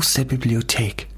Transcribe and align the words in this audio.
aus 0.00 0.14
der 0.14 0.24
Bibliothek. 0.24 1.08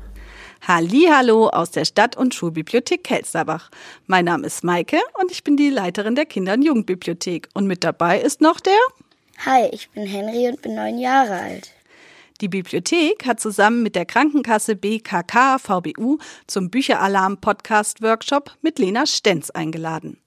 Hallo 0.67 1.47
aus 1.47 1.71
der 1.71 1.85
Stadt- 1.85 2.17
und 2.17 2.35
Schulbibliothek 2.35 3.05
Kelsterbach. 3.05 3.71
Mein 4.09 4.25
Name 4.25 4.49
ist 4.49 4.65
Maike 4.65 4.99
und 5.21 5.31
ich 5.31 5.45
bin 5.45 5.57
die 5.57 5.71
Leiterin 5.71 6.17
der 6.17 6.27
Kinder- 6.27 6.55
und 6.55 6.65
Jugendbibliothek. 6.65 7.49
Und 7.55 7.69
mit 7.69 7.85
dabei 7.85 8.21
ist 8.21 8.41
noch 8.41 8.59
der... 8.59 8.81
Hi, 9.47 9.69
ich 9.71 9.89
bin 9.91 10.05
Henry 10.05 10.49
und 10.49 10.63
bin 10.63 10.75
neun 10.75 10.99
Jahre 10.99 11.35
alt. 11.35 11.71
Die 12.41 12.49
Bibliothek 12.49 13.27
hat 13.27 13.41
zusammen 13.41 13.83
mit 13.83 13.95
der 13.95 14.07
Krankenkasse 14.07 14.75
BKK 14.75 15.59
VBU 15.59 16.19
zum 16.47 16.71
Bücheralarm 16.71 17.39
Podcast 17.39 18.03
Workshop 18.03 18.57
mit 18.63 18.79
Lena 18.79 19.07
Stenz 19.07 19.51
eingeladen. 19.51 20.19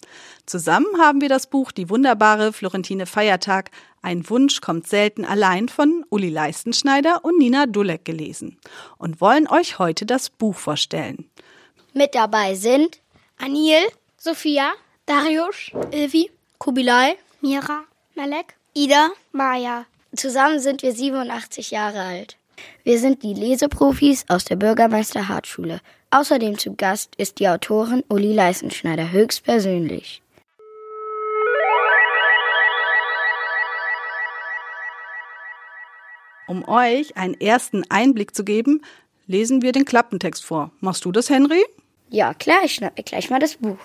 Zusammen 0.46 0.88
haben 1.00 1.22
wir 1.22 1.30
das 1.30 1.48
Buch 1.48 1.72
Die 1.72 1.90
wunderbare 1.90 2.54
Florentine 2.54 3.06
Feiertag 3.06 3.72
Ein 4.02 4.30
Wunsch 4.30 4.62
kommt 4.62 4.88
selten 4.88 5.26
allein 5.26 5.68
von 5.68 6.06
Uli 6.10 6.30
Leistenschneider 6.30 7.26
und 7.26 7.38
Nina 7.38 7.66
Dulek 7.66 8.06
gelesen 8.06 8.58
und 8.98 9.20
wollen 9.20 9.48
euch 9.48 9.80
heute 9.80 10.06
das 10.06 10.30
Buch 10.30 10.56
vorstellen. 10.56 11.30
Mit 11.94 12.14
dabei 12.14 12.56
sind 12.56 13.02
Anil, 13.38 13.82
Sophia, 14.18 14.72
Darius, 15.06 15.72
Ilvi, 15.92 16.30
Kubilai, 16.60 17.18
Mira, 17.42 17.84
Malek, 18.16 18.56
Ida, 18.74 19.10
Maya. 19.32 19.86
Zusammen 20.18 20.60
sind 20.60 20.82
wir 20.82 20.94
87 20.94 21.72
Jahre 21.72 22.02
alt. 22.02 22.38
Wir 22.84 23.00
sind 23.00 23.24
die 23.24 23.34
Leseprofis 23.34 24.26
aus 24.28 24.46
der 24.46 24.56
Bürgermeister 24.56 25.28
Hart 25.28 25.48
Schule. 25.48 25.82
Außerdem 26.12 26.58
zu 26.58 26.76
Gast 26.76 27.16
ist 27.18 27.40
die 27.40 27.50
Autorin 27.50 28.04
Uli 28.08 28.34
Leisenschneider 28.34 29.12
höchstpersönlich. 29.12 30.22
Um 36.48 36.68
euch 36.68 37.18
einen 37.18 37.40
ersten 37.42 37.84
Einblick 37.90 38.36
zu 38.36 38.44
geben, 38.44 38.82
lesen 39.26 39.62
wir 39.62 39.72
den 39.72 39.84
Klappentext 39.84 40.46
vor. 40.46 40.72
Machst 40.80 41.04
du 41.04 41.12
das, 41.12 41.30
Henry? 41.30 41.66
Ja, 42.10 42.34
klar, 42.34 42.60
ich 42.64 42.76
schnapp 42.76 42.98
mir 42.98 43.04
gleich 43.04 43.30
mal 43.30 43.40
das 43.40 43.56
Buch. 43.56 43.80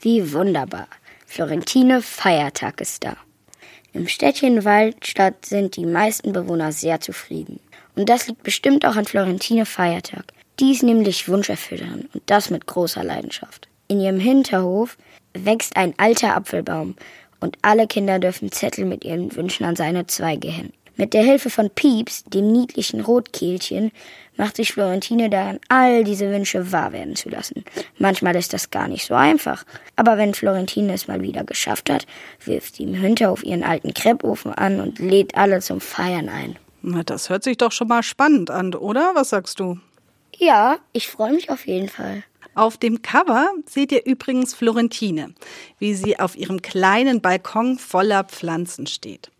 Wie 0.00 0.32
wunderbar. 0.32 0.88
Florentine 1.24 2.02
Feiertag 2.02 2.80
ist 2.80 3.04
da. 3.04 3.16
Im 3.94 4.08
Städtchen 4.08 4.64
Waldstadt 4.64 5.46
sind 5.46 5.76
die 5.76 5.86
meisten 5.86 6.32
Bewohner 6.32 6.72
sehr 6.72 7.00
zufrieden. 7.00 7.60
Und 7.94 8.08
das 8.08 8.26
liegt 8.26 8.42
bestimmt 8.42 8.84
auch 8.84 8.96
an 8.96 9.04
Florentine 9.04 9.66
Feiertag. 9.66 10.24
Die 10.58 10.72
ist 10.72 10.82
nämlich 10.82 11.28
Wunscherfüllerin 11.28 12.08
und 12.12 12.22
das 12.26 12.50
mit 12.50 12.66
großer 12.66 13.04
Leidenschaft. 13.04 13.68
In 13.86 14.00
ihrem 14.00 14.18
Hinterhof 14.18 14.98
wächst 15.32 15.76
ein 15.76 15.94
alter 15.96 16.34
Apfelbaum 16.34 16.96
und 17.38 17.56
alle 17.62 17.86
Kinder 17.86 18.18
dürfen 18.18 18.50
Zettel 18.50 18.84
mit 18.84 19.04
ihren 19.04 19.34
Wünschen 19.36 19.64
an 19.64 19.76
seine 19.76 20.08
Zweige 20.08 20.48
hängen. 20.48 20.72
Mit 20.96 21.12
der 21.12 21.24
Hilfe 21.24 21.50
von 21.50 21.70
Pieps, 21.70 22.24
dem 22.24 22.52
niedlichen 22.52 23.00
Rotkehlchen, 23.00 23.90
macht 24.36 24.56
sich 24.56 24.72
Florentine 24.72 25.28
daran, 25.28 25.58
all 25.68 26.04
diese 26.04 26.30
Wünsche 26.30 26.70
wahr 26.70 26.92
werden 26.92 27.16
zu 27.16 27.28
lassen. 27.28 27.64
Manchmal 27.98 28.36
ist 28.36 28.52
das 28.52 28.70
gar 28.70 28.86
nicht 28.86 29.04
so 29.04 29.14
einfach. 29.14 29.64
Aber 29.96 30.18
wenn 30.18 30.34
Florentine 30.34 30.92
es 30.92 31.08
mal 31.08 31.22
wieder 31.22 31.44
geschafft 31.44 31.90
hat, 31.90 32.06
wirft 32.44 32.76
sie 32.76 32.84
im 32.84 32.94
Hinterhof 32.94 33.42
ihren 33.42 33.64
alten 33.64 33.92
Kreppofen 33.92 34.52
an 34.52 34.80
und 34.80 34.98
lädt 35.00 35.36
alle 35.36 35.60
zum 35.60 35.80
Feiern 35.80 36.28
ein. 36.28 36.56
Na, 36.82 37.02
das 37.02 37.28
hört 37.28 37.44
sich 37.44 37.56
doch 37.56 37.72
schon 37.72 37.88
mal 37.88 38.02
spannend 38.02 38.50
an, 38.50 38.74
oder? 38.74 39.12
Was 39.14 39.30
sagst 39.30 39.58
du? 39.58 39.78
Ja, 40.36 40.78
ich 40.92 41.08
freue 41.08 41.32
mich 41.32 41.50
auf 41.50 41.66
jeden 41.66 41.88
Fall. 41.88 42.22
Auf 42.54 42.76
dem 42.76 43.02
Cover 43.02 43.50
seht 43.66 43.90
ihr 43.90 44.06
übrigens 44.06 44.54
Florentine, 44.54 45.34
wie 45.78 45.94
sie 45.94 46.20
auf 46.20 46.36
ihrem 46.36 46.62
kleinen 46.62 47.20
Balkon 47.20 47.78
voller 47.78 48.22
Pflanzen 48.22 48.86
steht. 48.86 49.30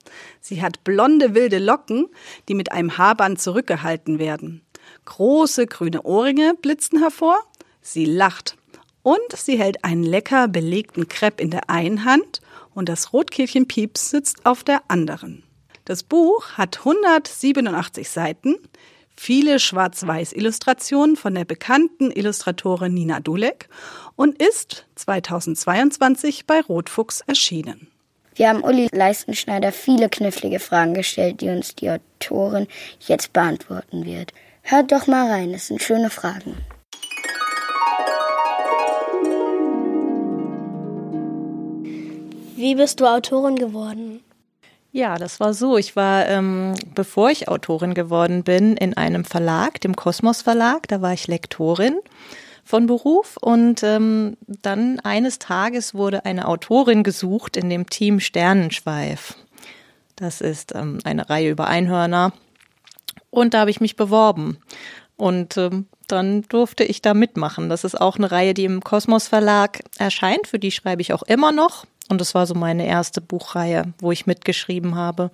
Sie 0.40 0.62
hat 0.62 0.84
blonde 0.84 1.34
wilde 1.34 1.58
Locken, 1.58 2.08
die 2.48 2.54
mit 2.54 2.72
einem 2.72 2.98
Haarband 2.98 3.40
zurückgehalten 3.40 4.18
werden. 4.18 4.62
Große 5.04 5.66
grüne 5.66 6.02
Ohrringe 6.02 6.54
blitzen 6.60 6.98
hervor. 7.00 7.38
Sie 7.80 8.04
lacht. 8.04 8.56
Und 9.02 9.36
sie 9.36 9.58
hält 9.58 9.84
einen 9.84 10.02
lecker 10.02 10.48
belegten 10.48 11.08
Crepe 11.08 11.42
in 11.42 11.50
der 11.50 11.68
einen 11.68 12.04
Hand 12.04 12.40
und 12.74 12.88
das 12.88 13.12
Rotkehlchen 13.12 13.68
Pieps 13.68 14.10
sitzt 14.10 14.46
auf 14.46 14.64
der 14.64 14.82
anderen. 14.88 15.42
Das 15.84 16.02
Buch 16.02 16.52
hat 16.52 16.78
187 16.78 18.08
Seiten, 18.08 18.56
viele 19.14 19.58
Schwarz-Weiß-Illustrationen 19.58 21.16
von 21.16 21.34
der 21.34 21.44
bekannten 21.44 22.10
Illustratorin 22.10 22.94
Nina 22.94 23.20
Dulek 23.20 23.68
und 24.16 24.40
ist 24.42 24.86
2022 24.94 26.46
bei 26.46 26.62
Rotfuchs 26.62 27.20
erschienen. 27.20 27.88
Wir 28.36 28.48
haben 28.48 28.64
Uli 28.64 28.88
Leistenschneider 28.90 29.70
viele 29.70 30.08
knifflige 30.08 30.58
Fragen 30.58 30.94
gestellt, 30.94 31.40
die 31.40 31.50
uns 31.50 31.76
die 31.76 31.90
Autorin 31.90 32.66
jetzt 32.98 33.32
beantworten 33.32 34.04
wird. 34.04 34.32
Hört 34.62 34.90
doch 34.90 35.06
mal 35.06 35.30
rein, 35.30 35.54
es 35.54 35.68
sind 35.68 35.80
schöne 35.80 36.10
Fragen. 36.10 36.56
Wie 42.56 42.74
bist 42.74 42.98
du 42.98 43.06
Autorin 43.06 43.56
geworden? 43.56 44.20
Ja, 44.90 45.16
das 45.16 45.38
war 45.38 45.54
so. 45.54 45.76
Ich 45.76 45.94
war, 45.94 46.28
ähm, 46.28 46.74
bevor 46.94 47.30
ich 47.30 47.48
Autorin 47.48 47.94
geworden 47.94 48.42
bin, 48.42 48.76
in 48.76 48.96
einem 48.96 49.24
Verlag, 49.24 49.80
dem 49.80 49.94
Kosmos 49.94 50.42
Verlag. 50.42 50.88
Da 50.88 51.00
war 51.02 51.12
ich 51.12 51.28
Lektorin 51.28 51.98
von 52.64 52.86
Beruf 52.86 53.36
und 53.36 53.82
ähm, 53.82 54.36
dann 54.46 55.00
eines 55.00 55.38
Tages 55.38 55.94
wurde 55.94 56.24
eine 56.24 56.48
Autorin 56.48 57.02
gesucht 57.02 57.56
in 57.56 57.68
dem 57.70 57.88
Team 57.88 58.20
Sternenschweif. 58.20 59.36
Das 60.16 60.40
ist 60.40 60.74
ähm, 60.74 60.98
eine 61.04 61.28
Reihe 61.28 61.50
über 61.50 61.66
Einhörner 61.66 62.32
und 63.30 63.54
da 63.54 63.60
habe 63.60 63.70
ich 63.70 63.80
mich 63.80 63.96
beworben 63.96 64.58
und 65.16 65.56
ähm, 65.56 65.86
dann 66.06 66.42
durfte 66.42 66.84
ich 66.84 67.02
da 67.02 67.14
mitmachen. 67.14 67.68
Das 67.68 67.84
ist 67.84 68.00
auch 68.00 68.16
eine 68.16 68.30
Reihe, 68.30 68.54
die 68.54 68.64
im 68.64 68.82
Kosmos 68.82 69.28
Verlag 69.28 69.80
erscheint. 69.98 70.46
Für 70.46 70.58
die 70.58 70.70
schreibe 70.70 71.02
ich 71.02 71.12
auch 71.12 71.22
immer 71.22 71.52
noch. 71.52 71.86
Und 72.10 72.20
das 72.20 72.34
war 72.34 72.46
so 72.46 72.54
meine 72.54 72.86
erste 72.86 73.20
Buchreihe, 73.20 73.94
wo 73.98 74.12
ich 74.12 74.26
mitgeschrieben 74.26 74.94
habe. 74.94 75.30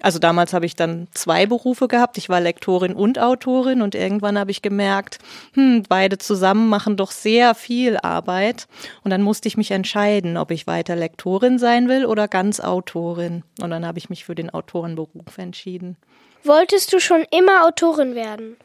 Also 0.00 0.18
damals 0.18 0.52
habe 0.52 0.66
ich 0.66 0.76
dann 0.76 1.08
zwei 1.12 1.46
Berufe 1.46 1.88
gehabt. 1.88 2.18
Ich 2.18 2.28
war 2.28 2.40
Lektorin 2.40 2.94
und 2.94 3.18
Autorin 3.18 3.82
und 3.82 3.94
irgendwann 3.94 4.38
habe 4.38 4.50
ich 4.50 4.62
gemerkt, 4.62 5.18
hm, 5.54 5.82
beide 5.88 6.18
zusammen 6.18 6.68
machen 6.68 6.96
doch 6.96 7.10
sehr 7.10 7.54
viel 7.54 7.96
Arbeit. 7.96 8.68
Und 9.02 9.10
dann 9.10 9.22
musste 9.22 9.48
ich 9.48 9.56
mich 9.56 9.72
entscheiden, 9.72 10.36
ob 10.36 10.50
ich 10.50 10.66
weiter 10.66 10.94
Lektorin 10.94 11.58
sein 11.58 11.88
will 11.88 12.06
oder 12.06 12.28
ganz 12.28 12.60
Autorin. 12.60 13.42
Und 13.60 13.70
dann 13.70 13.84
habe 13.86 13.98
ich 13.98 14.08
mich 14.08 14.24
für 14.24 14.34
den 14.34 14.50
Autorenberuf 14.50 15.38
entschieden. 15.38 15.96
Wolltest 16.44 16.92
du 16.92 17.00
schon 17.00 17.24
immer 17.30 17.66
Autorin 17.66 18.14
werden? 18.14 18.56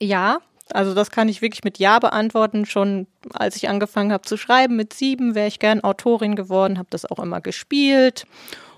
Ja, 0.00 0.40
also 0.72 0.94
das 0.94 1.10
kann 1.10 1.28
ich 1.28 1.42
wirklich 1.42 1.64
mit 1.64 1.78
Ja 1.78 1.98
beantworten. 1.98 2.64
Schon 2.64 3.06
als 3.32 3.56
ich 3.56 3.68
angefangen 3.68 4.12
habe 4.12 4.24
zu 4.24 4.36
schreiben 4.36 4.76
mit 4.76 4.92
sieben, 4.94 5.34
wäre 5.34 5.48
ich 5.48 5.58
gern 5.58 5.82
Autorin 5.82 6.36
geworden, 6.36 6.78
habe 6.78 6.88
das 6.90 7.04
auch 7.10 7.18
immer 7.18 7.40
gespielt 7.40 8.26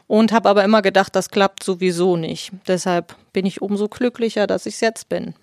und 0.06 0.32
habe 0.32 0.48
aber 0.48 0.64
immer 0.64 0.82
gedacht, 0.82 1.14
das 1.16 1.30
klappt 1.30 1.62
sowieso 1.62 2.16
nicht. 2.16 2.52
Deshalb 2.66 3.14
bin 3.32 3.46
ich 3.46 3.62
umso 3.62 3.88
glücklicher, 3.88 4.46
dass 4.46 4.66
ich 4.66 4.74
es 4.74 4.80
jetzt 4.80 5.08
bin. 5.08 5.34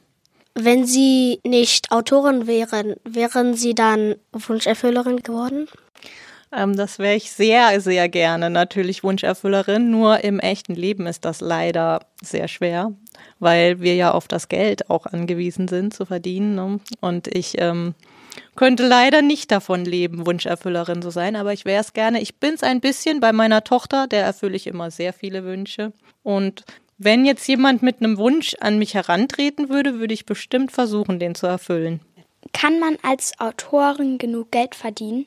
Wenn 0.56 0.86
Sie 0.86 1.40
nicht 1.44 1.92
Autorin 1.92 2.46
wären, 2.46 2.96
wären 3.04 3.56
Sie 3.56 3.74
dann 3.74 4.16
Wunscherfüllerin 4.32 5.24
geworden? 5.24 5.68
Ähm, 6.56 6.76
das 6.76 7.00
wäre 7.00 7.16
ich 7.16 7.32
sehr, 7.32 7.82
sehr 7.82 8.10
gerne 8.10 8.50
natürlich 8.50 9.04
Wunscherfüllerin. 9.04 9.90
Nur 9.90 10.24
im 10.24 10.40
echten 10.40 10.76
Leben 10.76 11.08
ist 11.08 11.26
das 11.26 11.42
leider 11.42 12.02
sehr 12.22 12.48
schwer, 12.48 12.94
weil 13.40 13.82
wir 13.82 13.96
ja 13.96 14.12
auf 14.12 14.28
das 14.28 14.50
Geld 14.50 14.90
auch 14.90 15.06
angewiesen 15.06 15.68
sind 15.68 15.94
zu 15.94 16.06
verdienen. 16.06 16.56
Ne? 16.56 16.80
Und 17.02 17.28
ich 17.28 17.60
ähm, 17.60 17.96
könnte 18.56 18.88
leider 18.88 19.22
nicht 19.22 19.52
davon 19.52 19.86
leben, 19.86 20.26
Wunscherfüllerin 20.26 21.02
zu 21.02 21.10
sein, 21.10 21.36
aber 21.36 21.54
ich 21.54 21.66
wäre 21.66 21.82
es 21.82 21.94
gerne. 21.94 22.22
Ich 22.22 22.36
bin 22.36 22.54
es 22.54 22.64
ein 22.64 22.82
bisschen 22.82 23.20
bei 23.20 23.32
meiner 23.32 23.64
Tochter, 23.64 24.08
der 24.08 24.24
erfülle 24.24 24.56
ich 24.56 24.68
immer 24.68 24.92
sehr 24.92 25.14
viele 25.14 25.44
Wünsche. 25.44 25.92
Und 26.22 26.64
wenn 26.98 27.26
jetzt 27.26 27.48
jemand 27.48 27.82
mit 27.82 28.02
einem 28.02 28.18
Wunsch 28.18 28.56
an 28.60 28.78
mich 28.78 28.94
herantreten 28.94 29.70
würde, 29.70 30.00
würde 30.00 30.14
ich 30.14 30.26
bestimmt 30.26 30.72
versuchen, 30.72 31.20
den 31.20 31.36
zu 31.36 31.48
erfüllen. 31.48 32.02
Kann 32.54 32.80
man 32.80 32.98
als 33.02 33.34
Autorin 33.40 34.20
genug 34.20 34.52
Geld 34.52 34.76
verdienen? 34.76 35.26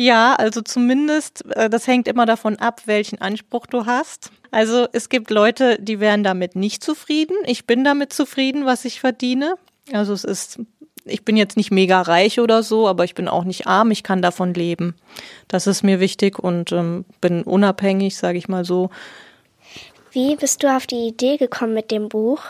Ja, 0.00 0.34
also 0.34 0.62
zumindest, 0.62 1.44
äh, 1.54 1.68
das 1.68 1.86
hängt 1.86 2.08
immer 2.08 2.24
davon 2.24 2.56
ab, 2.56 2.80
welchen 2.86 3.20
Anspruch 3.20 3.66
du 3.66 3.84
hast. 3.84 4.30
Also 4.50 4.86
es 4.92 5.10
gibt 5.10 5.28
Leute, 5.28 5.76
die 5.78 6.00
wären 6.00 6.24
damit 6.24 6.56
nicht 6.56 6.82
zufrieden. 6.82 7.36
Ich 7.44 7.66
bin 7.66 7.84
damit 7.84 8.10
zufrieden, 8.10 8.64
was 8.64 8.86
ich 8.86 8.98
verdiene. 8.98 9.56
Also 9.92 10.14
es 10.14 10.24
ist, 10.24 10.58
ich 11.04 11.22
bin 11.26 11.36
jetzt 11.36 11.58
nicht 11.58 11.70
mega 11.70 12.00
reich 12.00 12.40
oder 12.40 12.62
so, 12.62 12.88
aber 12.88 13.04
ich 13.04 13.14
bin 13.14 13.28
auch 13.28 13.44
nicht 13.44 13.66
arm. 13.66 13.90
Ich 13.90 14.02
kann 14.02 14.22
davon 14.22 14.54
leben. 14.54 14.94
Das 15.48 15.66
ist 15.66 15.82
mir 15.82 16.00
wichtig 16.00 16.38
und 16.38 16.72
ähm, 16.72 17.04
bin 17.20 17.42
unabhängig, 17.42 18.16
sage 18.16 18.38
ich 18.38 18.48
mal 18.48 18.64
so. 18.64 18.88
Wie 20.12 20.34
bist 20.34 20.62
du 20.62 20.74
auf 20.74 20.86
die 20.86 21.08
Idee 21.08 21.36
gekommen 21.36 21.74
mit 21.74 21.90
dem 21.90 22.08
Buch? 22.08 22.40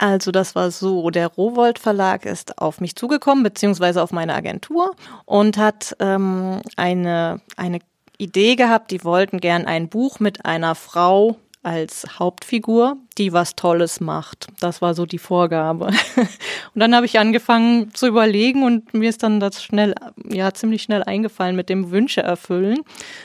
Also 0.00 0.30
das 0.30 0.54
war 0.54 0.70
so, 0.70 1.10
der 1.10 1.26
Rowold 1.26 1.78
Verlag 1.78 2.24
ist 2.24 2.56
auf 2.56 2.80
mich 2.80 2.96
zugekommen, 2.96 3.44
beziehungsweise 3.44 4.02
auf 4.02 4.12
meine 4.12 4.34
Agentur 4.34 4.96
und 5.26 5.58
hat 5.58 5.94
ähm, 6.00 6.62
eine, 6.76 7.42
eine 7.58 7.80
Idee 8.16 8.56
gehabt, 8.56 8.92
die 8.92 9.04
wollten 9.04 9.40
gern 9.40 9.66
ein 9.66 9.90
Buch 9.90 10.18
mit 10.18 10.46
einer 10.46 10.74
Frau 10.74 11.36
als 11.62 12.06
Hauptfigur, 12.18 12.96
die 13.18 13.34
was 13.34 13.54
Tolles 13.54 14.00
macht. 14.00 14.46
Das 14.60 14.80
war 14.80 14.94
so 14.94 15.04
die 15.04 15.18
Vorgabe. 15.18 15.86
Und 16.74 16.80
dann 16.80 16.94
habe 16.94 17.04
ich 17.04 17.18
angefangen 17.18 17.92
zu 17.92 18.06
überlegen 18.06 18.62
und 18.64 18.94
mir 18.94 19.10
ist 19.10 19.22
dann 19.22 19.40
das 19.40 19.62
schnell, 19.62 19.94
ja, 20.24 20.54
ziemlich 20.54 20.82
schnell 20.82 21.02
eingefallen 21.02 21.56
mit 21.56 21.68
dem 21.68 21.90
Wünsche 21.90 22.22
erfüllen, 22.22 22.78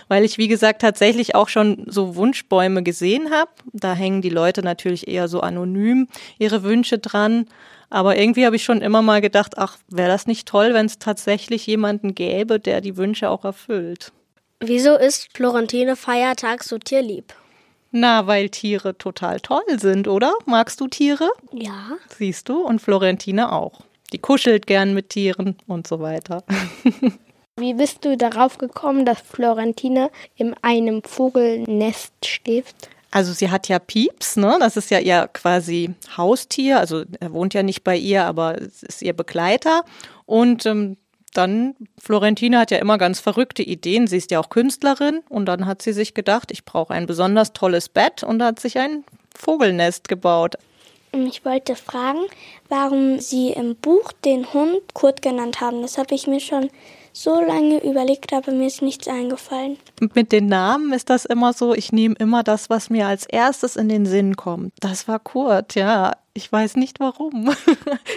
weil 0.10 0.26
ich, 0.26 0.38
wie 0.38 0.50
gesagt, 0.50 0.82
tatsächlich 0.82 1.36
auch 1.36 1.48
schon 1.48 1.86
so 1.88 2.16
Wunschbäume 2.16 2.84
gesehen 2.84 3.32
habe. 3.32 3.52
Da 3.72 3.94
hängen 3.94 4.22
die 4.22 4.30
Leute 4.30 4.64
natürlich 4.64 5.08
eher 5.08 5.28
so 5.28 5.40
anonym 5.40 6.08
ihre 6.38 6.64
Wünsche 6.64 6.98
dran. 6.98 7.46
Aber 7.90 8.18
irgendwie 8.18 8.46
habe 8.46 8.58
ich 8.58 8.64
schon 8.64 8.81
immer 8.81 9.02
mal 9.02 9.22
gedacht, 9.22 9.58
ach, 9.58 9.78
wäre 9.88 10.10
das 10.10 10.28
nicht 10.28 10.48
toll, 10.48 10.74
wenn 10.74 10.88
es 10.88 11.00
tatsächlich 11.00 11.66
jemanden 11.68 12.16
gäbe, 12.16 12.60
der 12.60 12.81
die 12.81 12.98
Wünsche 12.98 13.30
auch 13.30 13.46
erfüllt. 13.46 14.12
Wieso 14.60 14.96
ist 14.96 15.30
Florentine 15.34 15.96
Feiertag 15.96 16.64
so 16.64 16.78
tierlieb? 16.78 17.34
Na, 17.97 18.27
weil 18.27 18.50
Tiere 18.50 18.97
total 18.97 19.39
toll 19.39 19.63
sind, 19.77 20.09
oder? 20.09 20.33
Magst 20.45 20.81
du 20.81 20.89
Tiere? 20.89 21.30
Ja. 21.53 21.92
Siehst 22.18 22.50
du? 22.50 22.59
Und 22.62 22.81
Florentine 22.81 23.53
auch. 23.53 23.80
Die 24.12 24.18
kuschelt 24.18 24.68
gern 24.68 24.94
mit 24.94 25.12
Tieren 25.12 25.56
und 25.65 25.88
so 25.88 26.01
weiter. 26.01 26.44
Wie 27.56 27.74
bist 27.74 28.03
du 28.03 28.18
darauf 28.18 28.57
gekommen, 28.57 29.06
dass 29.06 29.21
Florentine 29.21 30.12
in 30.36 30.53
einem 30.62 31.03
Vogelnest 31.03 32.12
schläft? 32.25 32.89
Also 33.12 33.31
sie 33.31 33.50
hat 33.50 33.69
ja 33.69 33.80
Pieps, 33.80 34.36
ne? 34.36 34.57
Das 34.59 34.75
ist 34.75 34.92
ja 34.92 35.00
ihr 35.00 35.30
quasi 35.31 35.95
Haustier. 36.18 36.80
Also 36.80 37.06
er 37.21 37.31
wohnt 37.31 37.53
ja 37.53 37.63
nicht 37.63 37.86
bei 37.86 37.95
ihr, 37.95 38.25
aber 38.25 38.62
es 38.62 38.83
ist 38.83 39.03
ihr 39.03 39.13
Begleiter. 39.13 39.86
Und 40.25 40.65
ähm, 40.65 40.97
dann, 41.38 41.76
Florentine 41.98 42.60
hat 42.60 42.72
ja 42.72 42.78
immer 42.78 42.98
ganz 42.98 43.20
verrückte 43.20 43.64
Ideen. 43.64 44.08
Sie 44.08 44.18
ist 44.18 44.32
ja 44.32 44.40
auch 44.40 44.50
Künstlerin 44.50 45.22
und 45.30 45.46
dann 45.46 45.66
hat 45.66 45.82
sie 45.82 45.94
sich 45.94 46.14
gedacht, 46.14 46.52
ich 46.52 46.66
brauche 46.66 46.94
ein 46.94 47.06
besonders 47.06 47.54
tolles 47.54 47.90
Bett 47.90 48.24
und 48.24 48.42
hat 48.42 48.60
sich 48.60 48.78
ein 48.78 49.04
Vogelnest 49.36 50.08
gebaut. 50.08 50.56
Ich 51.12 51.46
wollte 51.46 51.76
fragen, 51.76 52.20
warum 52.68 53.20
Sie 53.20 53.50
im 53.52 53.76
Buch 53.76 54.12
den 54.12 54.52
Hund 54.52 54.82
Kurt 54.94 55.22
genannt 55.22 55.62
haben. 55.62 55.82
Das 55.82 55.98
habe 55.98 56.14
ich 56.14 56.28
mir 56.28 56.42
schon 56.42 56.70
so 57.16 57.40
lange 57.40 57.82
überlegt, 57.84 58.34
aber 58.34 58.52
mir 58.52 58.68
ist 58.68 58.82
nichts 58.82 59.08
eingefallen. 59.08 59.78
Mit 60.14 60.32
den 60.34 60.48
Namen 60.48 60.92
ist 60.92 61.10
das 61.10 61.24
immer 61.26 61.54
so, 61.54 61.74
ich 61.74 61.94
nehme 61.94 62.16
immer 62.20 62.44
das, 62.44 62.70
was 62.70 62.90
mir 62.90 63.08
als 63.08 63.26
erstes 63.26 63.78
in 63.78 63.88
den 63.88 64.06
Sinn 64.06 64.36
kommt. 64.36 64.74
Das 64.82 65.08
war 65.08 65.20
Kurt, 65.20 65.76
ja. 65.76 66.12
Ich 66.34 66.52
weiß 66.52 66.76
nicht 66.76 67.00
warum. 67.00 67.56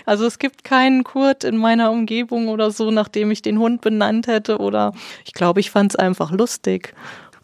Also 0.04 0.26
es 0.26 0.38
gibt 0.38 0.64
keinen 0.64 1.04
Kurt 1.04 1.44
in 1.44 1.58
meiner 1.58 1.90
Umgebung 1.90 2.48
oder 2.48 2.70
so, 2.70 2.90
nachdem 2.90 3.30
ich 3.30 3.42
den 3.42 3.58
Hund 3.58 3.82
benannt 3.82 4.26
hätte 4.26 4.58
oder 4.58 4.94
ich 5.26 5.34
glaube, 5.34 5.60
ich 5.60 5.70
fand 5.70 5.92
es 5.92 5.96
einfach 5.96 6.30
lustig. 6.30 6.94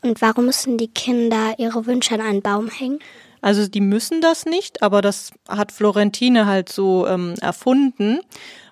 Und 0.03 0.23
warum 0.23 0.47
müssen 0.47 0.79
die 0.79 0.89
Kinder 0.89 1.55
ihre 1.59 1.85
Wünsche 1.87 2.15
an 2.15 2.23
einen 2.23 2.43
Baum 2.43 2.69
hängen? 2.69 3.01
Also 3.43 3.69
die 3.69 3.83
müssen 3.83 4.23
das 4.23 4.47
nicht, 4.47 4.83
aber 4.83 5.03
das 5.03 5.31
hat 5.47 5.73
Florentine 5.73 6.47
halt 6.47 6.71
so 6.71 7.07
ähm, 7.07 7.35
erfunden 7.43 8.21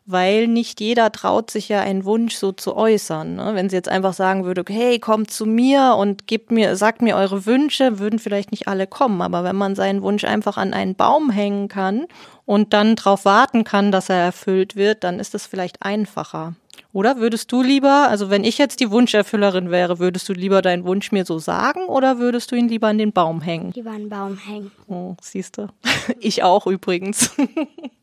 weil 0.05 0.49
nicht 0.49 0.81
jeder 0.81 1.13
traut 1.13 1.51
sich 1.51 1.69
ja 1.69 1.81
einen 1.81 2.05
Wunsch 2.05 2.35
so 2.35 2.53
zu 2.53 2.77
äußern. 2.77 3.37
Ne? 3.37 3.53
Wenn 3.55 3.69
sie 3.69 3.77
jetzt 3.77 3.89
einfach 3.89 4.15
sagen 4.15 4.45
würde, 4.45 4.65
hey, 4.69 4.99
kommt 4.99 5.31
zu 5.31 5.47
mir 5.47 5.95
und 5.99 6.27
gebt 6.27 6.51
mir, 6.51 6.77
sagt 6.77 7.03
mir 7.03 7.17
eure 7.17 7.47
Wünsche, 7.47 7.99
würden 7.99 8.19
vielleicht 8.19 8.51
nicht 8.51 8.69
alle 8.69 8.87
kommen. 8.87 9.23
Aber 9.23 9.45
wenn 9.45 9.57
man 9.57 9.75
seinen 9.75 10.03
Wunsch 10.03 10.25
einfach 10.25 10.57
an 10.57 10.75
einen 10.75 10.95
Baum 10.95 11.31
hängen 11.31 11.69
kann 11.69 12.07
und 12.45 12.73
dann 12.73 12.97
darauf 12.97 13.25
warten 13.25 13.65
kann, 13.65 13.93
dass 13.93 14.09
er 14.09 14.17
erfüllt 14.17 14.77
wird, 14.77 15.05
dann 15.05 15.21
ist 15.21 15.35
das 15.35 15.47
vielleicht 15.47 15.83
einfacher. 15.83 16.55
Oder 16.93 17.17
würdest 17.17 17.51
du 17.53 17.63
lieber, 17.63 18.09
also 18.09 18.29
wenn 18.29 18.45
ich 18.45 18.59
jetzt 18.59 18.81
die 18.81 18.91
Wunscherfüllerin 18.91 19.71
wäre, 19.71 19.99
würdest 19.99 20.29
du 20.29 20.35
lieber 20.35 20.61
deinen 20.61 20.85
Wunsch 20.85 21.11
mir 21.11 21.25
so 21.25 21.39
sagen 21.39 21.87
oder 21.87 22.19
würdest 22.19 22.53
du 22.53 22.57
ihn 22.57 22.69
lieber 22.69 22.89
an 22.89 22.99
den 22.99 23.13
Baum 23.13 23.41
hängen? 23.41 23.73
Lieber 23.73 23.91
an 23.91 24.01
den 24.01 24.09
Baum 24.11 24.37
hängen. 24.37 24.71
Oh, 24.89 25.15
siehst 25.21 25.59
du. 25.59 25.69
Ich 26.19 26.43
auch 26.43 26.67
übrigens. 26.67 27.31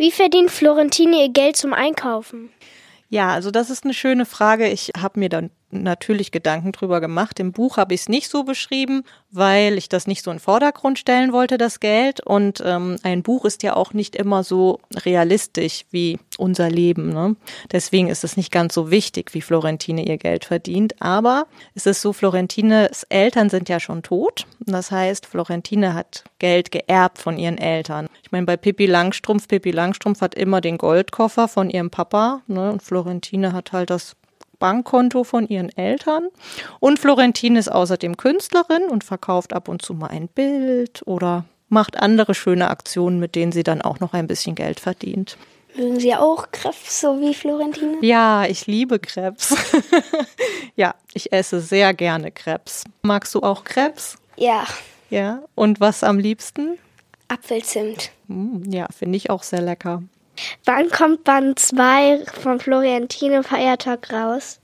Wie 0.00 0.10
verdient 0.10 0.50
Florentine 0.50 1.24
ihr 1.24 1.28
Geld 1.28 1.58
zum 1.58 1.74
Einkaufen? 1.74 2.48
Ja, 3.10 3.34
also 3.34 3.50
das 3.50 3.68
ist 3.68 3.84
eine 3.84 3.92
schöne 3.92 4.24
Frage. 4.24 4.66
Ich 4.66 4.92
habe 4.98 5.20
mir 5.20 5.28
dann 5.28 5.50
natürlich 5.70 6.32
Gedanken 6.32 6.72
drüber 6.72 7.00
gemacht. 7.00 7.40
Im 7.40 7.52
Buch 7.52 7.76
habe 7.76 7.94
ich 7.94 8.02
es 8.02 8.08
nicht 8.08 8.28
so 8.28 8.44
beschrieben, 8.44 9.04
weil 9.30 9.78
ich 9.78 9.88
das 9.88 10.06
nicht 10.06 10.24
so 10.24 10.30
in 10.30 10.36
den 10.36 10.42
Vordergrund 10.42 10.98
stellen 10.98 11.32
wollte, 11.32 11.58
das 11.58 11.80
Geld. 11.80 12.20
Und 12.20 12.62
ähm, 12.64 12.96
ein 13.02 13.22
Buch 13.22 13.44
ist 13.44 13.62
ja 13.62 13.76
auch 13.76 13.92
nicht 13.92 14.16
immer 14.16 14.42
so 14.42 14.80
realistisch 14.94 15.84
wie 15.90 16.18
unser 16.38 16.68
Leben. 16.70 17.12
Ne? 17.12 17.36
Deswegen 17.70 18.08
ist 18.08 18.24
es 18.24 18.36
nicht 18.36 18.50
ganz 18.50 18.74
so 18.74 18.90
wichtig, 18.90 19.34
wie 19.34 19.40
Florentine 19.40 20.04
ihr 20.06 20.18
Geld 20.18 20.44
verdient. 20.44 21.00
Aber 21.00 21.46
es 21.74 21.86
ist 21.86 22.00
so, 22.00 22.12
Florentines 22.12 23.04
Eltern 23.04 23.50
sind 23.50 23.68
ja 23.68 23.80
schon 23.80 24.02
tot. 24.02 24.46
Das 24.60 24.90
heißt, 24.90 25.26
Florentine 25.26 25.94
hat 25.94 26.24
Geld 26.38 26.70
geerbt 26.70 27.18
von 27.18 27.38
ihren 27.38 27.58
Eltern. 27.58 28.08
Ich 28.22 28.32
meine, 28.32 28.46
bei 28.46 28.56
Pippi 28.56 28.86
Langstrumpf, 28.86 29.48
Pippi 29.48 29.70
Langstrumpf 29.70 30.20
hat 30.20 30.34
immer 30.34 30.60
den 30.60 30.78
Goldkoffer 30.78 31.48
von 31.48 31.70
ihrem 31.70 31.90
Papa. 31.90 32.42
Ne? 32.46 32.72
Und 32.72 32.82
Florentine 32.82 33.52
hat 33.52 33.72
halt 33.72 33.90
das 33.90 34.16
Bankkonto 34.60 35.24
von 35.24 35.48
ihren 35.48 35.76
Eltern. 35.76 36.28
Und 36.78 37.00
Florentine 37.00 37.58
ist 37.58 37.72
außerdem 37.72 38.16
Künstlerin 38.16 38.84
und 38.88 39.02
verkauft 39.02 39.52
ab 39.52 39.68
und 39.68 39.82
zu 39.82 39.94
mal 39.94 40.06
ein 40.06 40.28
Bild 40.28 41.02
oder 41.06 41.44
macht 41.68 42.00
andere 42.00 42.34
schöne 42.34 42.70
Aktionen, 42.70 43.18
mit 43.18 43.34
denen 43.34 43.50
sie 43.50 43.64
dann 43.64 43.82
auch 43.82 43.98
noch 43.98 44.12
ein 44.12 44.28
bisschen 44.28 44.54
Geld 44.54 44.78
verdient. 44.78 45.36
Mögen 45.76 46.00
Sie 46.00 46.14
auch 46.14 46.50
Krebs, 46.50 47.00
so 47.00 47.20
wie 47.20 47.32
Florentine? 47.32 47.98
Ja, 48.00 48.44
ich 48.44 48.66
liebe 48.66 48.98
Krebs. 48.98 49.54
ja, 50.76 50.94
ich 51.14 51.32
esse 51.32 51.60
sehr 51.60 51.94
gerne 51.94 52.32
Krebs. 52.32 52.84
Magst 53.02 53.34
du 53.34 53.40
auch 53.40 53.64
Krebs? 53.64 54.16
Ja. 54.36 54.64
Ja, 55.10 55.42
und 55.54 55.80
was 55.80 56.02
am 56.02 56.18
liebsten? 56.18 56.78
Apfelzimt. 57.28 58.10
Mm, 58.26 58.70
ja, 58.70 58.86
finde 58.96 59.16
ich 59.16 59.30
auch 59.30 59.42
sehr 59.42 59.60
lecker. 59.60 60.02
Wann 60.64 60.90
kommt 60.90 61.24
Band 61.24 61.58
2 61.58 62.24
von 62.26 62.60
Florentine 62.60 63.42
Feiertag 63.42 64.12
raus? 64.12 64.60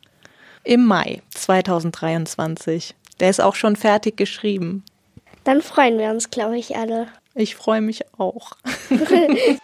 Im 0.65 0.85
Mai 0.87 1.23
2023. 1.35 2.95
Der 3.21 3.31
ist 3.31 3.41
auch 3.41 3.55
schon 3.55 3.77
fertig 3.77 4.17
geschrieben. 4.17 4.85
Dann 5.45 5.63
freuen 5.63 5.99
wir 5.99 6.11
uns, 6.11 6.31
glaube 6.31 6.59
ich, 6.59 6.77
alle. 6.77 7.09
Ich 7.35 7.55
freue 7.55 7.81
mich 7.81 8.03
auch. 8.19 8.53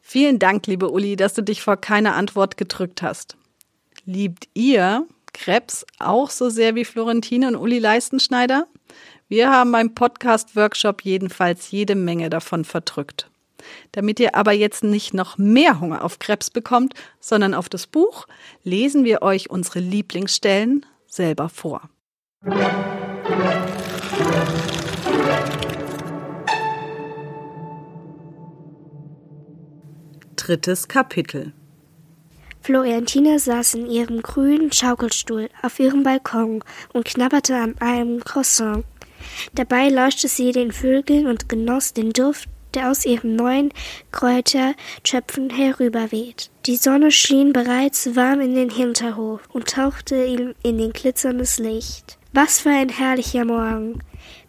Vielen 0.00 0.38
Dank, 0.38 0.66
liebe 0.66 0.90
Uli, 0.90 1.16
dass 1.16 1.34
du 1.34 1.42
dich 1.42 1.60
vor 1.60 1.76
keine 1.76 2.14
Antwort 2.14 2.56
gedrückt 2.56 3.02
hast. 3.02 3.36
Liebt 4.06 4.48
ihr 4.54 5.06
Krebs 5.34 5.84
auch 5.98 6.30
so 6.30 6.48
sehr 6.48 6.74
wie 6.74 6.86
Florentine 6.86 7.48
und 7.48 7.56
Uli 7.56 7.78
Leistenschneider? 7.78 8.66
Wir 9.30 9.50
haben 9.50 9.70
beim 9.72 9.94
Podcast-Workshop 9.94 11.02
jedenfalls 11.02 11.70
jede 11.70 11.94
Menge 11.94 12.30
davon 12.30 12.64
verdrückt. 12.64 13.30
Damit 13.92 14.20
ihr 14.20 14.34
aber 14.34 14.52
jetzt 14.52 14.82
nicht 14.82 15.12
noch 15.12 15.36
mehr 15.36 15.80
Hunger 15.80 16.02
auf 16.02 16.18
Krebs 16.18 16.48
bekommt, 16.48 16.94
sondern 17.20 17.52
auf 17.52 17.68
das 17.68 17.86
Buch, 17.86 18.26
lesen 18.64 19.04
wir 19.04 19.20
euch 19.20 19.50
unsere 19.50 19.80
Lieblingsstellen 19.80 20.86
selber 21.06 21.50
vor. 21.50 21.90
Drittes 30.36 30.88
Kapitel 30.88 31.52
Florentine 32.62 33.38
saß 33.38 33.74
in 33.74 33.90
ihrem 33.90 34.22
grünen 34.22 34.72
Schaukelstuhl 34.72 35.50
auf 35.62 35.78
ihrem 35.78 36.02
Balkon 36.02 36.64
und 36.94 37.04
knabberte 37.04 37.56
an 37.56 37.76
einem 37.80 38.24
Croissant. 38.24 38.84
Dabei 39.54 39.88
lauschte 39.88 40.28
sie 40.28 40.52
den 40.52 40.72
Vögeln 40.72 41.26
und 41.26 41.48
genoss 41.48 41.92
den 41.92 42.10
Duft, 42.12 42.48
der 42.74 42.90
aus 42.90 43.04
ihren 43.04 43.36
neuen 43.36 43.72
Kräutertöpfen 44.12 45.50
herüberweht. 45.50 46.50
Die 46.66 46.76
Sonne 46.76 47.10
schien 47.10 47.52
bereits 47.52 48.14
warm 48.14 48.40
in 48.40 48.54
den 48.54 48.70
Hinterhof 48.70 49.40
und 49.52 49.68
tauchte 49.68 50.24
ihm 50.24 50.54
in 50.62 50.78
den 50.78 50.92
glitzerndes 50.92 51.58
Licht. 51.58 52.18
Was 52.32 52.60
für 52.60 52.70
ein 52.70 52.90
herrlicher 52.90 53.44
Morgen! 53.44 54.00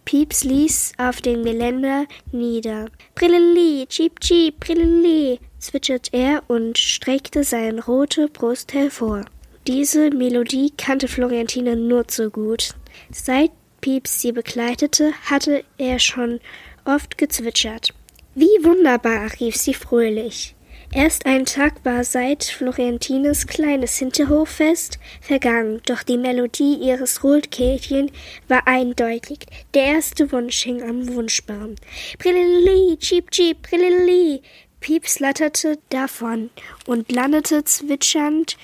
Pieps 0.06 0.44
ließ 0.44 0.94
auf 0.98 1.22
dem 1.22 1.44
Geländer 1.44 2.06
nieder. 2.32 2.88
Brilleli, 3.16 3.86
cheep, 3.88 4.20
cheep, 4.20 4.60
brilleli, 4.60 5.40
zwitscherte 5.60 6.10
er 6.14 6.44
und 6.48 6.78
streckte 6.78 7.44
seine 7.44 7.84
rote 7.84 8.28
Brust 8.28 8.74
hervor. 8.74 9.26
Diese 9.68 10.10
Melodie 10.10 10.74
kannte 10.76 11.08
Florentine 11.08 11.76
nur 11.76 12.08
zu 12.08 12.32
gut. 12.32 12.74
Seit 13.12 13.52
Pieps 13.82 14.22
sie 14.22 14.32
begleitete, 14.32 15.14
hatte 15.26 15.64
er 15.78 16.00
schon 16.00 16.40
oft 16.86 17.18
gezwitschert. 17.18 17.94
Wie 18.36 18.64
wunderbar, 18.64 19.32
rief 19.40 19.56
sie 19.56 19.74
fröhlich. 19.74 20.56
Erst 20.92 21.28
ein 21.28 21.46
Tag 21.46 21.86
war 21.86 22.04
seit 22.04 22.44
Florentines 22.44 23.46
kleines 23.46 23.98
Hinterhoffest 23.98 24.98
vergangen, 25.22 25.82
doch 25.86 26.02
die 26.02 26.18
Melodie 26.18 26.76
ihres 26.82 27.24
Rotkehlchen 27.24 28.12
war 28.48 28.68
eindeutig. 28.68 29.46
Der 29.76 29.84
erste 29.84 30.32
Wunsch 30.32 30.64
hing 30.64 30.82
am 30.82 31.08
Wunschbaum. 31.14 31.76
Brillili, 32.18 32.98
cheep, 32.98 33.30
cheep, 33.30 33.62
brillili. 33.62 34.42
Pieps 34.80 35.18
flatterte 35.18 35.78
davon 35.90 36.50
und 36.88 37.12
landete 37.12 37.64
zwitschernd 37.64 38.58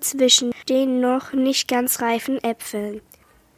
zwischen 0.00 0.52
den 0.68 1.00
noch 1.00 1.32
nicht 1.32 1.68
ganz 1.68 2.00
reifen 2.00 2.42
Äpfeln. 2.44 3.00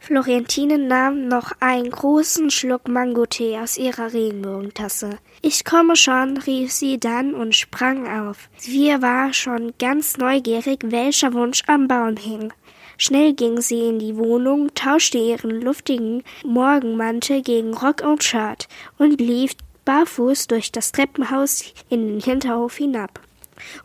Florentine 0.00 0.78
nahm 0.78 1.28
noch 1.28 1.52
einen 1.60 1.90
großen 1.90 2.50
Schluck 2.50 2.88
Mangotee 2.88 3.58
aus 3.58 3.76
ihrer 3.76 4.12
Regenbogentasse. 4.12 5.18
Ich 5.42 5.64
komme 5.64 5.96
schon, 5.96 6.38
rief 6.38 6.72
sie 6.72 6.98
dann 6.98 7.34
und 7.34 7.54
sprang 7.54 8.06
auf. 8.06 8.48
Sie 8.56 8.88
war 9.00 9.34
schon 9.34 9.74
ganz 9.78 10.16
neugierig, 10.16 10.80
welcher 10.84 11.34
Wunsch 11.34 11.62
am 11.66 11.88
Baum 11.88 12.16
hing. 12.16 12.52
Schnell 12.96 13.34
ging 13.34 13.60
sie 13.60 13.80
in 13.88 13.98
die 13.98 14.16
Wohnung, 14.16 14.74
tauschte 14.74 15.18
ihren 15.18 15.60
luftigen 15.60 16.22
Morgenmantel 16.44 17.42
gegen 17.42 17.74
Rock 17.74 18.02
und 18.02 18.24
Shirt 18.24 18.66
und 18.96 19.20
lief 19.20 19.52
barfuß 19.84 20.46
durch 20.46 20.72
das 20.72 20.90
Treppenhaus 20.92 21.74
in 21.90 22.08
den 22.08 22.20
Hinterhof 22.20 22.76
hinab. 22.76 23.20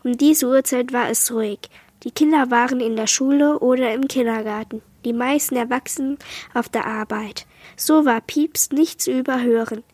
Um 0.04 0.16
diese 0.16 0.48
Uhrzeit 0.48 0.92
war 0.92 1.10
es 1.10 1.30
ruhig. 1.32 1.58
Die 2.02 2.10
Kinder 2.10 2.50
waren 2.50 2.80
in 2.80 2.96
der 2.96 3.06
Schule 3.06 3.58
oder 3.58 3.92
im 3.92 4.08
Kindergarten 4.08 4.82
die 5.04 5.12
meisten 5.12 5.56
Erwachsenen 5.56 6.18
auf 6.54 6.68
der 6.68 6.86
Arbeit. 6.86 7.46
So 7.76 8.04
war 8.04 8.20
Pieps 8.20 8.70
nicht 8.70 9.00
zu 9.00 9.12
überhören. 9.12 9.84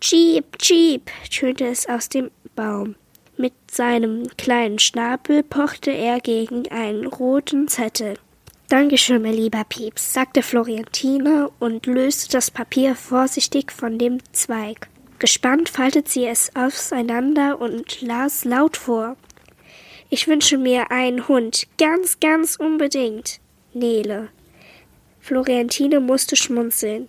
Cheep, 0.00 0.58
cheep, 0.58 1.10
tönte 1.30 1.66
es 1.66 1.88
aus 1.88 2.08
dem 2.08 2.30
Baum. 2.54 2.96
Mit 3.36 3.54
seinem 3.70 4.28
kleinen 4.36 4.78
Schnabel 4.78 5.42
pochte 5.42 5.90
er 5.90 6.20
gegen 6.20 6.68
einen 6.70 7.06
roten 7.06 7.68
Zettel. 7.68 8.14
Dankeschön, 8.68 9.22
mein 9.22 9.34
lieber 9.34 9.64
Pieps, 9.64 10.14
sagte 10.14 10.42
Florentine 10.42 11.50
und 11.58 11.86
löste 11.86 12.30
das 12.32 12.50
Papier 12.50 12.94
vorsichtig 12.94 13.70
von 13.72 13.98
dem 13.98 14.18
Zweig. 14.32 14.88
Gespannt 15.18 15.68
faltet 15.68 16.08
sie 16.08 16.26
es 16.26 16.50
auseinander 16.54 17.60
und 17.60 18.00
las 18.00 18.44
laut 18.44 18.76
vor. 18.76 19.16
Ich 20.10 20.28
wünsche 20.28 20.58
mir 20.58 20.90
einen 20.90 21.28
Hund, 21.28 21.66
ganz, 21.78 22.20
ganz 22.20 22.56
unbedingt. 22.56 23.40
Nele. 23.72 24.28
Florentine 25.24 26.00
musste 26.00 26.36
schmunzeln. 26.36 27.08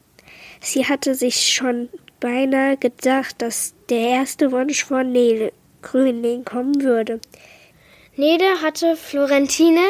Sie 0.61 0.85
hatte 0.85 1.15
sich 1.15 1.53
schon 1.53 1.89
beinahe 2.21 2.77
gedacht, 2.77 3.41
dass 3.41 3.73
der 3.89 4.07
erste 4.07 4.53
Wunsch 4.53 4.85
von 4.85 5.11
Nele 5.11 5.51
Grünling 5.81 6.45
kommen 6.45 6.81
würde. 6.81 7.19
Nede 8.15 8.45
hatte 8.61 8.95
Florentine 8.95 9.81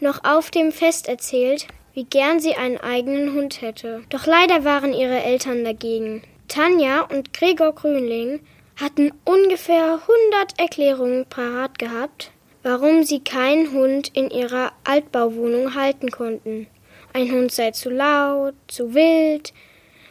noch 0.00 0.24
auf 0.24 0.50
dem 0.50 0.72
Fest 0.72 1.06
erzählt, 1.06 1.66
wie 1.92 2.04
gern 2.04 2.40
sie 2.40 2.54
einen 2.54 2.78
eigenen 2.78 3.34
Hund 3.34 3.60
hätte. 3.60 4.02
Doch 4.08 4.24
leider 4.24 4.64
waren 4.64 4.94
ihre 4.94 5.22
Eltern 5.22 5.62
dagegen. 5.62 6.22
Tanja 6.48 7.02
und 7.02 7.34
Gregor 7.34 7.74
Grünling 7.74 8.40
hatten 8.76 9.12
ungefähr 9.26 10.00
hundert 10.08 10.58
Erklärungen 10.58 11.26
parat 11.26 11.78
gehabt, 11.78 12.30
warum 12.62 13.04
sie 13.04 13.20
keinen 13.20 13.72
Hund 13.72 14.10
in 14.14 14.30
ihrer 14.30 14.72
Altbauwohnung 14.84 15.74
halten 15.74 16.10
konnten. 16.10 16.68
Ein 17.16 17.32
Hund 17.32 17.50
sei 17.50 17.70
zu 17.70 17.88
laut, 17.88 18.52
zu 18.68 18.92
wild, 18.92 19.54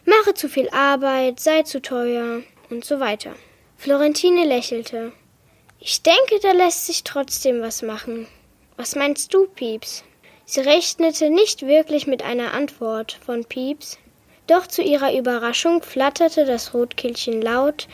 mache 0.06 0.34
zu 0.34 0.50
viel 0.50 0.68
Arbeit, 0.70 1.40
sei 1.40 1.62
zu 1.62 1.80
teuer 1.80 2.42
und 2.72 2.84
so 2.84 3.00
weiter. 3.00 3.36
Florentine 3.78 4.44
lächelte. 4.44 5.12
Ich 5.80 6.02
denke, 6.02 6.40
da 6.42 6.54
lässt 6.54 6.88
sich 6.88 7.04
trotzdem 7.04 7.62
was 7.62 7.84
machen. 7.84 8.26
Was 8.76 8.96
meinst 8.96 9.36
du, 9.36 9.46
Pieps? 9.46 10.04
Sie 10.46 10.62
rechnete 10.62 11.30
nicht 11.30 11.68
wirklich 11.68 12.08
mit 12.08 12.24
einer 12.24 12.56
Antwort 12.56 13.20
von 13.24 13.46
Pieps, 13.46 14.00
doch 14.48 14.66
zu 14.66 14.82
ihrer 14.82 15.14
Überraschung 15.16 15.84
flatterte 15.84 16.44
das 16.44 16.74
Rotkehlchen 16.74 17.40
laut, 17.40 17.88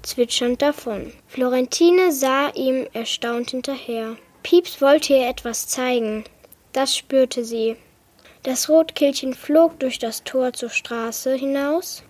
zwitschernd 0.00 0.62
davon. 0.62 1.12
Florentine 1.26 2.10
sah 2.10 2.48
ihm 2.54 2.86
erstaunt 2.94 3.50
hinterher. 3.50 4.16
Pieps 4.42 4.80
wollte 4.80 5.12
ihr 5.12 5.28
etwas 5.28 5.68
zeigen. 5.68 6.24
Das 6.72 6.96
spürte 6.96 7.44
sie. 7.44 7.76
Das 8.46 8.68
Rotkehlchen 8.68 9.34
flog 9.34 9.80
durch 9.80 9.98
das 9.98 10.22
Tor 10.22 10.52
zur 10.52 10.70
Straße 10.70 11.34
hinaus 11.34 12.04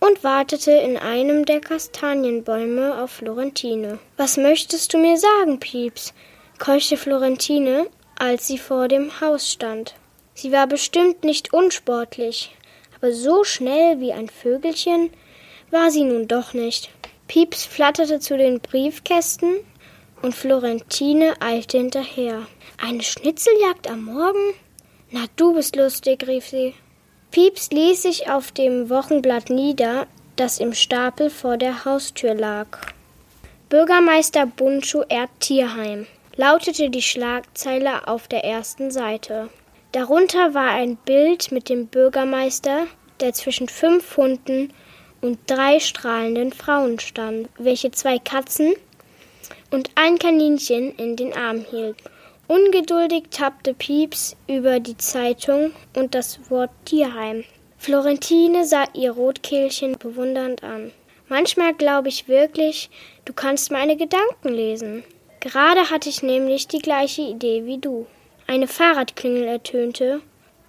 und 0.00 0.24
wartete 0.24 0.70
in 0.70 0.96
einem 0.96 1.44
der 1.44 1.60
Kastanienbäume 1.60 2.98
auf 3.02 3.10
Florentine. 3.10 3.98
Was 4.16 4.38
möchtest 4.38 4.94
du 4.94 4.96
mir 4.96 5.18
sagen, 5.18 5.60
Pieps? 5.60 6.14
keuchte 6.58 6.96
Florentine, 6.96 7.88
als 8.18 8.46
sie 8.46 8.56
vor 8.56 8.88
dem 8.88 9.20
Haus 9.20 9.52
stand. 9.52 9.94
Sie 10.32 10.50
war 10.50 10.66
bestimmt 10.66 11.24
nicht 11.24 11.52
unsportlich, 11.52 12.56
aber 12.96 13.12
so 13.12 13.44
schnell 13.44 14.00
wie 14.00 14.14
ein 14.14 14.30
Vögelchen 14.30 15.10
war 15.70 15.90
sie 15.90 16.04
nun 16.04 16.26
doch 16.26 16.54
nicht. 16.54 16.88
Pieps 17.28 17.66
flatterte 17.66 18.18
zu 18.18 18.38
den 18.38 18.60
Briefkästen 18.60 19.56
und 20.22 20.34
Florentine 20.34 21.34
eilte 21.42 21.76
hinterher. 21.76 22.46
Eine 22.82 23.02
Schnitzeljagd 23.02 23.90
am 23.90 24.04
Morgen? 24.06 24.54
Na, 25.10 25.26
du 25.36 25.54
bist 25.54 25.76
lustig, 25.76 26.26
rief 26.26 26.48
sie. 26.48 26.74
Pieps 27.30 27.70
ließ 27.70 28.02
sich 28.02 28.28
auf 28.28 28.50
dem 28.50 28.90
Wochenblatt 28.90 29.50
nieder, 29.50 30.06
das 30.34 30.58
im 30.58 30.74
Stapel 30.74 31.30
vor 31.30 31.56
der 31.56 31.84
Haustür 31.84 32.34
lag. 32.34 32.66
Bürgermeister 33.68 34.46
Bundschuh 34.46 35.04
ehrt 35.08 35.30
Tierheim, 35.40 36.06
lautete 36.36 36.90
die 36.90 37.02
Schlagzeile 37.02 38.08
auf 38.08 38.26
der 38.26 38.44
ersten 38.44 38.90
Seite. 38.90 39.48
Darunter 39.92 40.54
war 40.54 40.70
ein 40.70 40.96
Bild 40.96 41.52
mit 41.52 41.68
dem 41.68 41.86
Bürgermeister, 41.86 42.86
der 43.20 43.32
zwischen 43.32 43.68
fünf 43.68 44.16
Hunden 44.16 44.72
und 45.20 45.38
drei 45.46 45.80
strahlenden 45.80 46.52
Frauen 46.52 46.98
stand, 46.98 47.48
welche 47.58 47.90
zwei 47.92 48.18
Katzen 48.18 48.74
und 49.70 49.90
ein 49.94 50.18
Kaninchen 50.18 50.94
in 50.96 51.16
den 51.16 51.32
Arm 51.32 51.64
hielten. 51.70 52.15
Ungeduldig 52.48 53.24
tappte 53.30 53.74
Pieps 53.74 54.36
über 54.46 54.78
die 54.78 54.96
Zeitung 54.96 55.72
und 55.96 56.14
das 56.14 56.48
Wort 56.48 56.70
Tierheim. 56.84 57.42
Florentine 57.76 58.64
sah 58.64 58.84
ihr 58.94 59.10
Rotkehlchen 59.10 59.98
bewundernd 59.98 60.62
an. 60.62 60.92
Manchmal 61.28 61.74
glaube 61.74 62.08
ich 62.08 62.28
wirklich, 62.28 62.88
du 63.24 63.32
kannst 63.32 63.72
meine 63.72 63.96
Gedanken 63.96 64.48
lesen. 64.48 65.02
Gerade 65.40 65.90
hatte 65.90 66.08
ich 66.08 66.22
nämlich 66.22 66.68
die 66.68 66.78
gleiche 66.78 67.22
Idee 67.22 67.64
wie 67.64 67.78
du. 67.78 68.06
Eine 68.46 68.68
Fahrradklingel 68.68 69.48
ertönte 69.48 70.20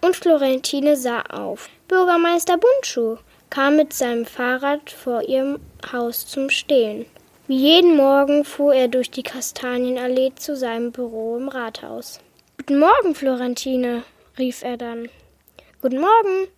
und 0.01 0.15
Florentine 0.15 0.95
sah 0.95 1.21
auf. 1.21 1.69
Bürgermeister 1.87 2.57
Buntschuh 2.57 3.17
kam 3.51 3.75
mit 3.75 3.93
seinem 3.93 4.25
Fahrrad 4.25 4.89
vor 4.89 5.21
ihrem 5.21 5.59
Haus 5.91 6.25
zum 6.25 6.49
Stehen. 6.49 7.05
Wie 7.47 7.55
jeden 7.55 7.95
Morgen 7.95 8.43
fuhr 8.43 8.73
er 8.73 8.89
durch 8.89 9.09
die 9.09 9.23
Kastanienallee 9.23 10.33
zu 10.35 10.57
seinem 10.57 10.91
Büro 10.91 11.37
im 11.37 11.47
Rathaus. 11.47 12.19
Guten 12.57 12.77
Morgen, 12.77 13.15
Florentine, 13.15 14.03
rief 14.37 14.63
er 14.63 14.75
dann. 14.75 15.07
Guten 15.81 16.01
Morgen. 16.01 16.49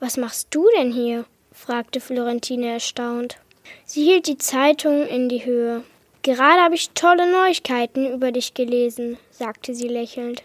Was 0.00 0.18
machst 0.18 0.48
du 0.50 0.66
denn 0.76 0.92
hier? 0.92 1.24
fragte 1.50 1.98
Florentine 1.98 2.74
erstaunt. 2.74 3.38
Sie 3.86 4.04
hielt 4.04 4.26
die 4.26 4.36
Zeitung 4.36 5.06
in 5.06 5.30
die 5.30 5.46
Höhe. 5.46 5.82
Gerade 6.20 6.60
habe 6.60 6.74
ich 6.74 6.90
tolle 6.90 7.32
Neuigkeiten 7.32 8.12
über 8.12 8.30
dich 8.30 8.52
gelesen, 8.52 9.16
sagte 9.30 9.74
sie 9.74 9.88
lächelnd. 9.88 10.42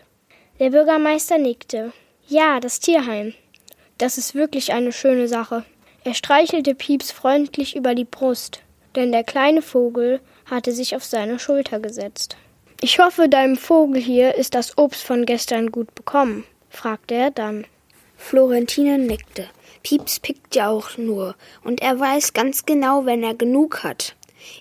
Der 0.60 0.70
Bürgermeister 0.70 1.38
nickte. 1.38 1.92
Ja, 2.26 2.62
das 2.62 2.80
Tierheim. 2.80 3.34
Das 3.98 4.18
ist 4.18 4.34
wirklich 4.34 4.72
eine 4.72 4.94
schöne 4.94 5.28
Sache. 5.28 5.66
Er 6.06 6.14
streichelte 6.14 6.74
Pieps 6.74 7.12
freundlich 7.12 7.76
über 7.76 7.96
die 7.96 8.06
Brust 8.06 8.62
denn 8.96 9.12
der 9.12 9.24
kleine 9.24 9.62
Vogel 9.62 10.20
hatte 10.46 10.72
sich 10.72 10.96
auf 10.96 11.04
seine 11.04 11.40
Schulter 11.40 11.80
gesetzt. 11.80 12.38
Ich 12.82 13.00
hoffe, 13.00 13.28
deinem 13.28 13.58
Vogel 13.58 14.02
hier 14.02 14.36
ist 14.36 14.56
das 14.56 14.78
Obst 14.78 15.04
von 15.04 15.26
gestern 15.26 15.72
gut 15.72 15.94
bekommen, 15.96 16.46
fragte 16.70 17.16
er 17.16 17.32
dann. 17.32 17.66
Florentine 18.18 18.98
nickte. 18.98 19.48
Pieps 19.84 20.20
pickt 20.20 20.56
ja 20.56 20.70
auch 20.70 20.98
nur, 20.98 21.36
und 21.64 21.82
er 21.82 22.00
weiß 22.00 22.34
ganz 22.34 22.66
genau, 22.66 23.06
wenn 23.06 23.24
er 23.24 23.34
genug 23.34 23.84
hat. 23.84 24.16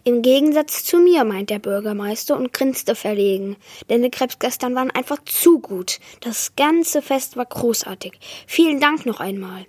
Im 0.05 0.23
Gegensatz 0.23 0.85
zu 0.85 0.99
mir, 0.99 1.25
meint 1.25 1.51
der 1.51 1.59
Bürgermeister 1.59 2.37
und 2.37 2.53
grinste 2.53 2.95
verlegen, 2.95 3.57
denn 3.89 4.03
die 4.03 4.11
Krebs 4.11 4.39
gestern 4.39 4.75
waren 4.75 4.91
einfach 4.91 5.23
zu 5.25 5.61
gut. 5.61 5.99
Das 6.21 6.57
ganze 6.57 7.03
Fest 7.03 7.37
war 7.37 7.47
großartig. 7.47 8.19
Vielen 8.47 8.81
Dank 8.81 9.07
noch 9.07 9.21
einmal. 9.21 9.67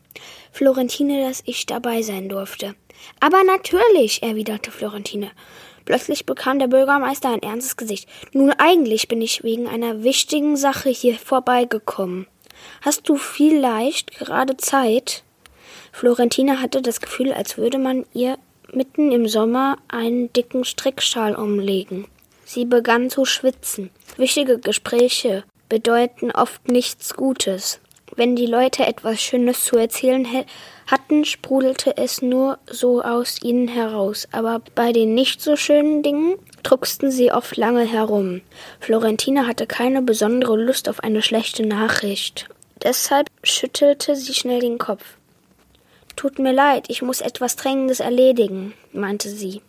Florentine, 0.51 1.28
dass 1.28 1.44
ich 1.46 1.66
dabei 1.66 2.01
sein 2.01 2.30
durfte. 2.30 2.75
Aber 3.20 3.44
natürlich, 3.44 4.24
erwiderte 4.24 4.72
Florentine. 4.72 5.32
Plötzlich 5.86 6.25
bekam 6.25 6.60
der 6.60 6.68
Bürgermeister 6.68 7.29
ein 7.29 7.41
ernstes 7.41 7.75
Gesicht. 7.75 8.08
Nun 8.32 8.51
eigentlich 8.51 9.08
bin 9.08 9.22
ich 9.22 9.44
wegen 9.44 9.68
einer 9.68 10.03
wichtigen 10.03 10.56
Sache 10.56 10.89
hier 10.89 11.18
vorbeigekommen. 11.18 12.27
Hast 12.82 13.10
du 13.10 13.15
vielleicht 13.15 14.18
gerade 14.18 14.58
Zeit? 14.58 15.24
Florentine 15.91 16.62
hatte 16.62 16.82
das 16.82 17.01
Gefühl, 17.01 17.34
als 17.34 17.58
würde 17.58 17.79
man 17.79 18.06
ihr 18.13 18.38
mitten 18.72 19.12
im 19.12 19.27
Sommer 19.27 19.77
einen 19.88 20.32
dicken 20.34 20.63
Strickschal 20.63 21.36
umlegen. 21.36 22.08
Sie 22.46 22.65
begann 22.65 23.10
zu 23.10 23.25
schwitzen. 23.25 23.89
Wichtige 24.18 24.60
Gespräche 24.60 25.44
bedeuten 25.70 26.32
oft 26.32 26.68
nichts 26.68 27.15
Gutes. 27.15 27.79
Wenn 28.16 28.36
die 28.36 28.46
Leute 28.46 28.86
etwas 28.86 29.22
Schönes 29.22 29.63
zu 29.63 29.78
erzählen 29.78 30.28
hatten, 30.88 31.25
sprudelte 31.25 31.96
es 31.98 32.22
nur 32.22 32.58
so 32.70 33.01
aus 33.01 33.42
ihnen 33.42 33.68
heraus, 33.68 34.28
aber 34.32 34.62
bei 34.75 34.92
den 34.92 35.13
nicht 35.13 35.42
so 35.42 35.56
schönen 35.56 36.04
Dingen 36.04 36.36
drucksten 36.63 37.12
sie 37.12 37.32
oft 37.32 37.58
lange 37.58 37.86
herum. 37.86 38.42
Florentina 38.80 39.48
hatte 39.48 39.68
keine 39.68 40.01
besondere 40.01 40.58
Lust 40.58 40.89
auf 40.89 41.01
eine 41.04 41.22
schlechte 41.22 41.66
Nachricht. 41.66 42.48
Deshalb 42.84 43.28
schüttelte 43.44 44.16
sie 44.16 44.34
schnell 44.34 44.62
den 44.62 44.78
Kopf. 44.78 45.04
Tut 46.16 46.39
mir 46.39 46.51
leid, 46.51 46.86
ich 46.89 47.01
muss 47.01 47.22
etwas 47.22 47.56
Drängendes 47.56 48.00
erledigen, 48.00 48.74
meinte 48.92 49.30
sie. 49.30 49.62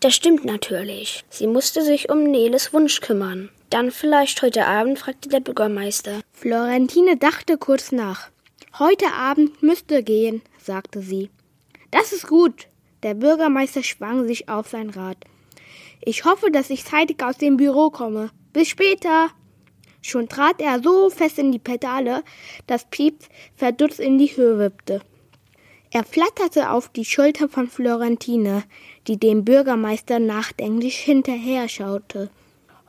Das 0.00 0.14
stimmt 0.14 0.44
natürlich. 0.44 1.24
Sie 1.30 1.46
musste 1.46 1.82
sich 1.82 2.10
um 2.10 2.22
Neles 2.24 2.72
Wunsch 2.72 3.00
kümmern. 3.00 3.50
Dann 3.70 3.92
vielleicht 3.92 4.42
heute 4.42 4.66
Abend, 4.66 4.98
fragte 4.98 5.28
der 5.28 5.38
Bürgermeister. 5.38 6.22
Florentine 6.32 7.16
dachte 7.16 7.56
kurz 7.56 7.92
nach. 7.92 8.28
Heute 8.80 9.12
Abend 9.12 9.62
müsste 9.62 10.02
gehen, 10.02 10.42
sagte 10.58 11.02
sie. 11.02 11.30
Das 11.92 12.12
ist 12.12 12.26
gut. 12.26 12.66
Der 13.04 13.14
Bürgermeister 13.14 13.84
schwang 13.84 14.26
sich 14.26 14.48
auf 14.48 14.68
sein 14.68 14.90
Rad. 14.90 15.16
Ich 16.02 16.24
hoffe, 16.24 16.50
dass 16.50 16.68
ich 16.70 16.84
zeitig 16.84 17.22
aus 17.22 17.38
dem 17.38 17.56
Büro 17.56 17.90
komme. 17.90 18.30
Bis 18.52 18.68
später. 18.68 19.28
Schon 20.02 20.28
trat 20.28 20.60
er 20.60 20.82
so 20.82 21.08
fest 21.08 21.38
in 21.38 21.52
die 21.52 21.60
Pedale, 21.60 22.24
dass 22.66 22.90
Pieps 22.90 23.28
verdutzt 23.54 24.00
in 24.00 24.18
die 24.18 24.36
Höhe 24.36 24.58
wippte. 24.58 25.00
Er 25.92 26.02
flatterte 26.02 26.70
auf 26.70 26.88
die 26.88 27.04
Schulter 27.04 27.48
von 27.48 27.68
Florentine, 27.68 28.64
die 29.06 29.16
dem 29.16 29.44
Bürgermeister 29.44 30.18
nachdenklich 30.18 30.98
hinterher 30.98 31.68
schaute. 31.68 32.30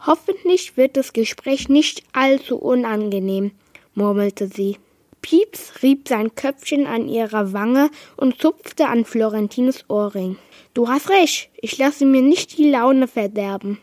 Hoffentlich 0.06 0.78
wird 0.78 0.98
das 0.98 1.14
Gespräch 1.14 1.70
nicht 1.70 2.04
allzu 2.12 2.58
unangenehm, 2.58 3.52
murmelte 3.94 4.48
sie. 4.48 4.78
Pieps 5.22 5.84
rieb 5.84 6.08
sein 6.08 6.34
Köpfchen 6.34 6.88
an 6.88 7.08
ihrer 7.08 7.54
Wange 7.54 7.92
und 8.18 8.42
zupfte 8.42 8.88
an 8.88 9.06
Florentines 9.06 9.86
Ohrring. 9.90 10.38
Du 10.74 10.88
hast 10.88 11.12
recht, 11.12 11.52
ich 11.62 11.78
lasse 11.78 12.06
mir 12.06 12.24
nicht 12.24 12.58
die 12.58 12.72
Laune 12.72 13.08
verderben, 13.08 13.78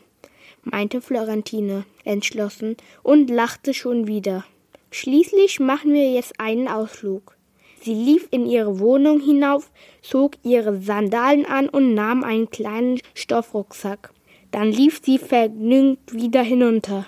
meinte 0.65 1.01
Florentine 1.01 1.85
entschlossen 2.05 2.77
und 3.05 3.31
lachte 3.31 3.73
schon 3.73 4.09
wieder. 4.09 4.45
Schließlich 4.91 5.61
machen 5.61 5.93
wir 5.93 6.11
jetzt 6.11 6.41
einen 6.41 6.67
Ausflug. 6.67 7.37
Sie 7.81 7.95
lief 7.95 8.27
in 8.33 8.45
ihre 8.45 8.81
Wohnung 8.81 9.21
hinauf, 9.21 9.71
zog 10.03 10.33
ihre 10.43 10.81
Sandalen 10.81 11.47
an 11.47 11.69
und 11.69 11.95
nahm 11.95 12.25
einen 12.25 12.51
kleinen 12.51 12.99
Stoffrucksack. 13.15 14.13
Dann 14.51 14.73
lief 14.73 15.01
sie 15.05 15.19
vergnügt 15.19 16.13
wieder 16.13 16.43
hinunter. 16.43 17.07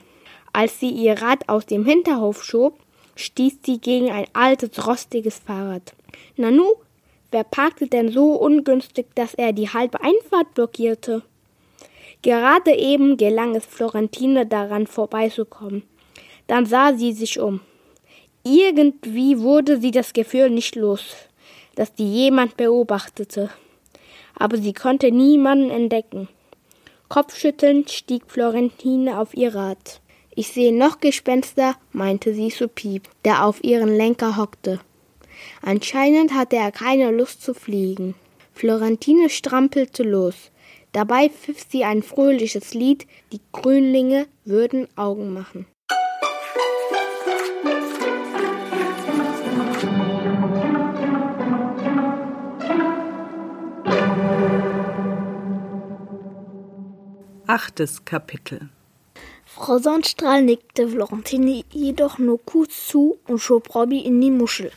Als 0.53 0.81
sie 0.81 0.91
ihr 0.91 1.21
Rad 1.21 1.49
aus 1.49 1.67
dem 1.67 1.85
Hinterhof 1.85 2.45
schob, 2.45 2.79
stieß 3.17 3.59
sie 3.65 3.79
gegen 3.79 4.11
ein 4.11 4.27
altes, 4.33 4.87
rostiges 4.87 5.39
Fahrrad. 5.39 5.95
Nanu, 6.37 6.75
wer 7.31 7.45
parkte 7.45 7.87
denn 7.87 8.11
so 8.11 8.33
ungünstig, 8.33 9.07
dass 9.15 9.35
er 9.35 9.53
die 9.53 9.69
halbe 9.69 10.01
Einfahrt 10.01 10.55
blockierte? 10.55 11.23
Gerade 12.23 12.75
eben 12.77 13.17
gelang 13.17 13.55
es 13.55 13.65
Florentine 13.65 14.47
daran 14.47 14.87
vorbeizukommen. 14.87 15.85
Dann 16.47 16.67
sah 16.67 16.93
sie 16.95 17.13
sich 17.13 17.41
um. 17.41 17.61
Irgendwie 18.43 19.39
wurde 19.39 19.81
sie 19.81 19.91
das 19.91 20.13
Gefühl 20.13 20.51
nicht 20.51 20.75
los, 20.75 21.15
dass 21.77 21.95
die 21.95 22.13
jemand 22.13 22.57
beobachtete. 22.57 23.51
Aber 24.35 24.57
sie 24.57 24.73
konnte 24.73 25.13
niemanden 25.13 25.71
entdecken. 25.71 26.29
Kopfschüttelnd 27.11 27.91
stieg 27.91 28.23
Florentine 28.29 29.19
auf 29.19 29.35
ihr 29.35 29.53
Rad. 29.53 30.01
Ich 30.37 30.53
sehe 30.53 30.73
noch 30.73 31.01
Gespenster, 31.01 31.75
meinte 31.91 32.33
sie 32.33 32.51
zu 32.51 32.69
Piep, 32.69 33.09
der 33.25 33.45
auf 33.45 33.65
ihren 33.65 33.97
Lenker 33.97 34.37
hockte. 34.37 34.79
Anscheinend 35.61 36.33
hatte 36.33 36.55
er 36.55 36.71
keine 36.71 37.11
Lust 37.11 37.43
zu 37.43 37.53
fliegen. 37.53 38.15
Florentine 38.55 39.29
strampelte 39.29 40.05
los. 40.05 40.53
Dabei 40.93 41.31
pfiff 41.31 41.67
sie 41.69 41.83
ein 41.83 42.05
fröhliches 42.05 42.75
Lied, 42.75 43.09
die 43.33 43.41
Grünlinge 43.51 44.29
würden 44.45 44.87
Augen 44.95 45.33
machen. 45.33 45.67
Achtes 57.53 58.05
Kapitel 58.05 58.69
Frau 59.45 59.79
Sonnenstrahl 59.79 60.41
nickte 60.41 60.87
Florentine 60.87 61.65
jedoch 61.73 62.19
nur 62.19 62.39
kurz 62.45 62.87
zu 62.87 63.19
und 63.27 63.41
schob 63.41 63.75
Robby 63.75 63.99
in 63.99 64.21
die 64.21 64.31
Muschel. 64.31 64.71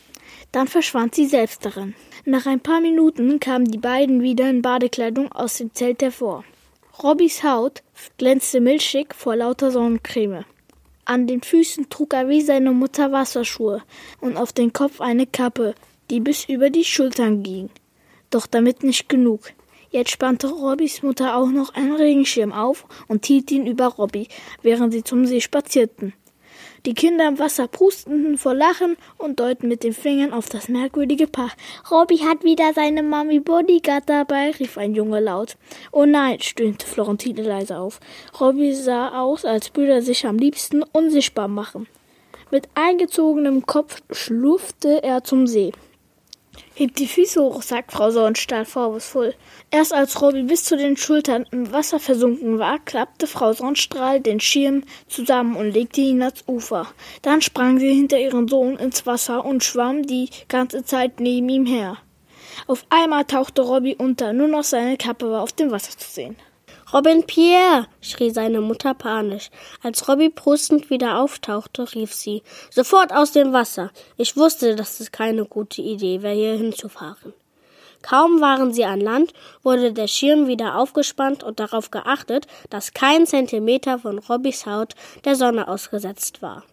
Dann 0.52 0.68
verschwand 0.68 1.14
sie 1.14 1.28
selbst 1.28 1.64
darin. 1.64 1.94
Nach 2.26 2.48
ein 2.48 2.62
paar 2.62 2.82
Minuten 2.82 3.40
kamen 3.40 3.66
die 3.66 3.78
beiden 3.78 4.24
wieder 4.24 4.50
in 4.50 4.64
Badekleidung 4.64 5.32
aus 5.32 5.60
dem 5.60 5.72
Zelt 5.76 6.02
hervor. 6.02 6.46
Robbys 7.04 7.44
Haut 7.44 7.84
glänzte 8.18 8.60
milchig 8.60 9.14
vor 9.14 9.36
lauter 9.36 9.70
Sonnencreme. 9.70 10.44
An 11.06 11.28
den 11.28 11.44
Füßen 11.44 11.92
trug 11.92 12.16
er 12.16 12.28
wie 12.28 12.42
seine 12.42 12.72
Mutter 12.72 13.12
Wasserschuhe 13.12 13.84
und 14.20 14.36
auf 14.36 14.52
den 14.52 14.74
Kopf 14.74 15.00
eine 15.00 15.28
Kappe, 15.28 15.76
die 16.10 16.22
bis 16.22 16.50
über 16.50 16.72
die 16.72 16.86
Schultern 16.86 17.44
ging. 17.44 17.70
Doch 18.32 18.48
damit 18.48 18.82
nicht 18.82 19.10
genug. 19.10 19.42
Jetzt 19.94 20.10
spannte 20.10 20.48
Robbys 20.48 21.04
Mutter 21.04 21.38
auch 21.38 21.52
noch 21.52 21.76
einen 21.76 21.94
Regenschirm 21.94 22.52
auf 22.52 22.88
und 23.08 23.28
hielt 23.28 23.52
ihn 23.52 23.68
über 23.68 23.86
Robby, 23.86 24.28
während 24.64 24.92
sie 24.92 25.04
zum 25.04 25.28
See 25.28 25.40
spazierten. 25.40 26.14
Die 26.88 26.96
Kinder 26.96 27.28
im 27.28 27.38
Wasser 27.38 27.68
prusteten 27.68 28.40
vor 28.40 28.56
Lachen 28.56 28.98
und 29.20 29.40
deuten 29.40 29.68
mit 29.68 29.84
den 29.84 29.94
Fingern 29.94 30.34
auf 30.34 30.50
das 30.50 30.68
merkwürdige 30.68 31.28
Paar. 31.28 31.52
Robby 31.92 32.18
hat 32.18 32.44
wieder 32.44 32.74
seine 32.74 33.04
Mami 33.04 33.40
Bodyguard 33.40 34.10
dabei, 34.10 34.50
rief 34.58 34.80
ein 34.80 34.96
Junge 34.96 35.20
laut. 35.20 35.58
Oh 35.92 36.06
nein, 36.06 36.42
stöhnte 36.42 36.88
Florentine 36.88 37.44
leise 37.44 37.78
auf. 37.78 38.00
Robby 38.42 38.74
sah 38.74 39.22
aus, 39.22 39.46
als 39.46 39.76
würde 39.76 39.92
er 39.92 40.02
sich 40.02 40.26
am 40.26 40.40
liebsten 40.40 40.82
unsichtbar 40.82 41.48
machen. 41.48 41.86
Mit 42.50 42.68
eingezogenem 42.74 43.68
Kopf 43.68 44.02
schlurfte 44.10 45.04
er 45.04 45.24
zum 45.24 45.46
See. 45.46 45.72
Hebt 46.76 46.98
die 47.00 47.08
Füße 47.08 47.42
hoch, 47.42 47.62
sagt 47.62 47.92
Frau 47.92 48.10
Sonnenstahl 48.10 48.66
vorwurfsvoll. 48.66 49.36
Erst 49.70 49.94
als 49.94 50.22
Robby 50.22 50.44
bis 50.44 50.64
zu 50.64 50.76
den 50.76 50.98
Schultern 50.98 51.46
im 51.52 51.72
Wasser 51.72 52.00
versunken 52.00 52.60
war, 52.60 52.80
klappte 52.80 53.28
Frau 53.28 53.54
Sonnenstrahl 53.54 54.20
den 54.20 54.40
Schirm 54.40 54.84
zusammen 55.08 55.56
und 55.56 55.72
legte 55.72 56.02
ihn 56.02 56.22
ans 56.22 56.44
Ufer. 56.48 56.88
Dann 57.22 57.42
sprang 57.42 57.80
sie 57.80 57.94
hinter 57.94 58.20
ihren 58.20 58.48
Sohn 58.48 58.78
ins 58.78 59.06
Wasser 59.06 59.46
und 59.46 59.64
schwamm 59.64 60.04
die 60.04 60.30
ganze 60.48 60.84
Zeit 60.84 61.20
neben 61.20 61.50
ihm 61.50 61.66
her. 61.66 61.98
Auf 62.68 62.86
einmal 62.90 63.26
tauchte 63.26 63.62
Robby 63.62 63.96
unter, 63.96 64.34
nur 64.34 64.48
noch 64.48 64.64
seine 64.64 64.98
Kappe 64.98 65.30
war 65.30 65.42
auf 65.42 65.54
dem 65.54 65.72
Wasser 65.72 65.98
zu 65.98 66.10
sehen. 66.10 66.36
Robin 66.94 67.24
Pierre, 67.24 67.88
schrie 68.02 68.30
seine 68.30 68.62
Mutter 68.62 68.94
panisch. 68.94 69.50
Als 69.82 70.08
Robby 70.08 70.30
prustend 70.30 70.92
wieder 70.92 71.18
auftauchte, 71.18 71.92
rief 71.96 72.14
sie, 72.14 72.44
sofort 72.70 73.12
aus 73.12 73.32
dem 73.32 73.52
Wasser. 73.52 73.90
Ich 74.16 74.38
wusste, 74.38 74.76
dass 74.76 75.00
es 75.00 75.12
keine 75.12 75.46
gute 75.46 75.82
Idee 75.82 76.22
wäre, 76.22 76.36
hier 76.36 76.54
hinzufahren. 76.54 77.34
Kaum 78.04 78.42
waren 78.42 78.74
sie 78.74 78.86
an 78.86 79.02
Land, 79.02 79.34
wurde 79.64 79.92
der 79.92 80.06
Schirm 80.06 80.46
wieder 80.46 80.78
aufgespannt 80.78 81.44
und 81.44 81.60
darauf 81.60 81.90
geachtet, 81.90 82.46
dass 82.70 82.94
kein 82.94 83.26
Zentimeter 83.26 83.98
von 83.98 84.20
Robbys 84.20 84.68
Haut 84.68 84.94
der 85.26 85.36
Sonne 85.36 85.68
ausgesetzt 85.68 86.44
war. 86.44 86.64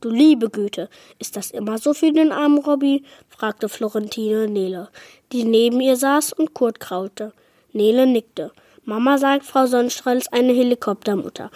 Du 0.00 0.08
liebe 0.08 0.48
Güte, 0.48 0.88
ist 1.18 1.36
das 1.36 1.50
immer 1.50 1.76
so 1.76 1.92
für 1.92 2.12
den 2.12 2.32
armen 2.32 2.64
Robby? 2.64 3.04
fragte 3.28 3.68
Florentine 3.68 4.48
Nele, 4.48 4.88
die 5.32 5.44
neben 5.44 5.82
ihr 5.82 5.96
saß 5.96 6.32
und 6.32 6.54
Kurt 6.54 6.80
kraute. 6.80 7.34
Nele 7.74 8.06
nickte. 8.06 8.52
Mama 8.90 9.18
sagt, 9.18 9.44
Frau 9.44 9.66
Sonnenstrahl 9.66 10.16
ist 10.18 10.32
eine 10.32 10.52
Helikoptermutter. 10.52 11.52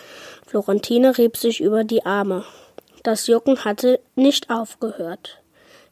Florentine 0.46 1.18
rieb 1.18 1.36
sich 1.36 1.60
über 1.60 1.82
die 1.82 2.06
Arme. 2.06 2.44
Das 3.02 3.26
Jucken 3.26 3.64
hatte 3.64 3.98
nicht 4.14 4.50
aufgehört. 4.50 5.42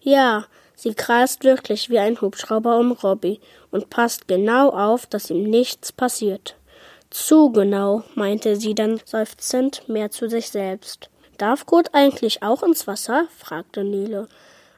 Ja, 0.01 0.45
sie 0.77 0.95
kreist 0.95 1.43
wirklich 1.43 1.91
wie 1.91 1.99
ein 1.99 2.21
Hubschrauber 2.21 2.79
um 2.79 2.93
Robby 2.93 3.41
und 3.73 3.91
passt 3.91 4.29
genau 4.29 4.69
auf, 4.69 5.07
dass 5.07 5.31
ihm 5.31 5.43
nichts 5.43 5.91
passiert. 5.91 6.55
Zu 7.11 7.51
genau, 7.51 8.05
meinte 8.15 8.55
sie 8.55 8.77
dann 8.77 9.01
seufzend 9.05 9.89
mehr 9.89 10.13
zu 10.13 10.29
sich 10.29 10.49
selbst. 10.49 11.11
Darf 11.39 11.67
Kurt 11.67 11.93
eigentlich 11.93 12.45
auch 12.45 12.63
ins 12.63 12.87
Wasser? 12.87 13.27
fragte 13.37 13.83
Nele. 13.83 14.29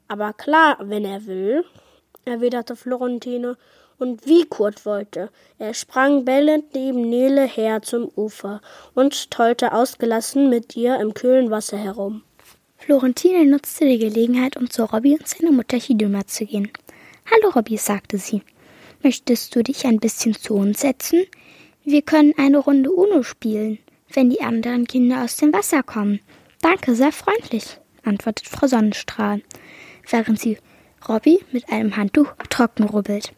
Aber 0.08 0.32
klar, 0.32 0.78
wenn 0.80 1.04
er 1.04 1.26
will, 1.26 1.66
erwiderte 2.24 2.74
Florentine 2.74 3.58
und 4.04 4.26
wie 4.26 4.44
Kurt 4.44 4.84
wollte. 4.84 5.30
Er 5.58 5.72
sprang 5.72 6.24
bellend 6.24 6.74
neben 6.74 7.08
Nele 7.08 7.46
her 7.46 7.80
zum 7.80 8.10
Ufer 8.14 8.60
und 8.94 9.30
tollte 9.30 9.72
ausgelassen 9.72 10.50
mit 10.50 10.76
ihr 10.76 11.00
im 11.00 11.14
kühlen 11.14 11.50
Wasser 11.50 11.78
herum. 11.78 12.22
Florentine 12.76 13.46
nutzte 13.46 13.86
die 13.86 13.98
Gelegenheit, 13.98 14.58
um 14.58 14.68
zu 14.68 14.84
Robby 14.84 15.14
und 15.14 15.26
seiner 15.26 15.52
Mutter 15.52 15.78
Hidema 15.78 16.26
zu 16.26 16.44
gehen. 16.44 16.70
Hallo 17.30 17.50
Robby, 17.54 17.78
sagte 17.78 18.18
sie. 18.18 18.42
Möchtest 19.02 19.56
du 19.56 19.62
dich 19.62 19.86
ein 19.86 20.00
bisschen 20.00 20.34
zu 20.34 20.54
uns 20.54 20.80
setzen? 20.80 21.24
Wir 21.82 22.02
können 22.02 22.34
eine 22.36 22.58
Runde 22.58 22.92
Uno 22.92 23.22
spielen, 23.22 23.78
wenn 24.12 24.28
die 24.28 24.42
anderen 24.42 24.86
Kinder 24.86 25.24
aus 25.24 25.36
dem 25.36 25.52
Wasser 25.52 25.82
kommen. 25.82 26.20
Danke, 26.60 26.94
sehr 26.94 27.12
freundlich, 27.12 27.78
antwortet 28.02 28.48
Frau 28.48 28.66
Sonnenstrahl 28.66 29.40
während 30.10 30.38
sie 30.38 30.58
Robby 31.08 31.40
mit 31.52 31.68
einem 31.70 31.96
Handtuch 31.96 32.32
trocken 32.50 32.84
rubbelt. 32.84 33.32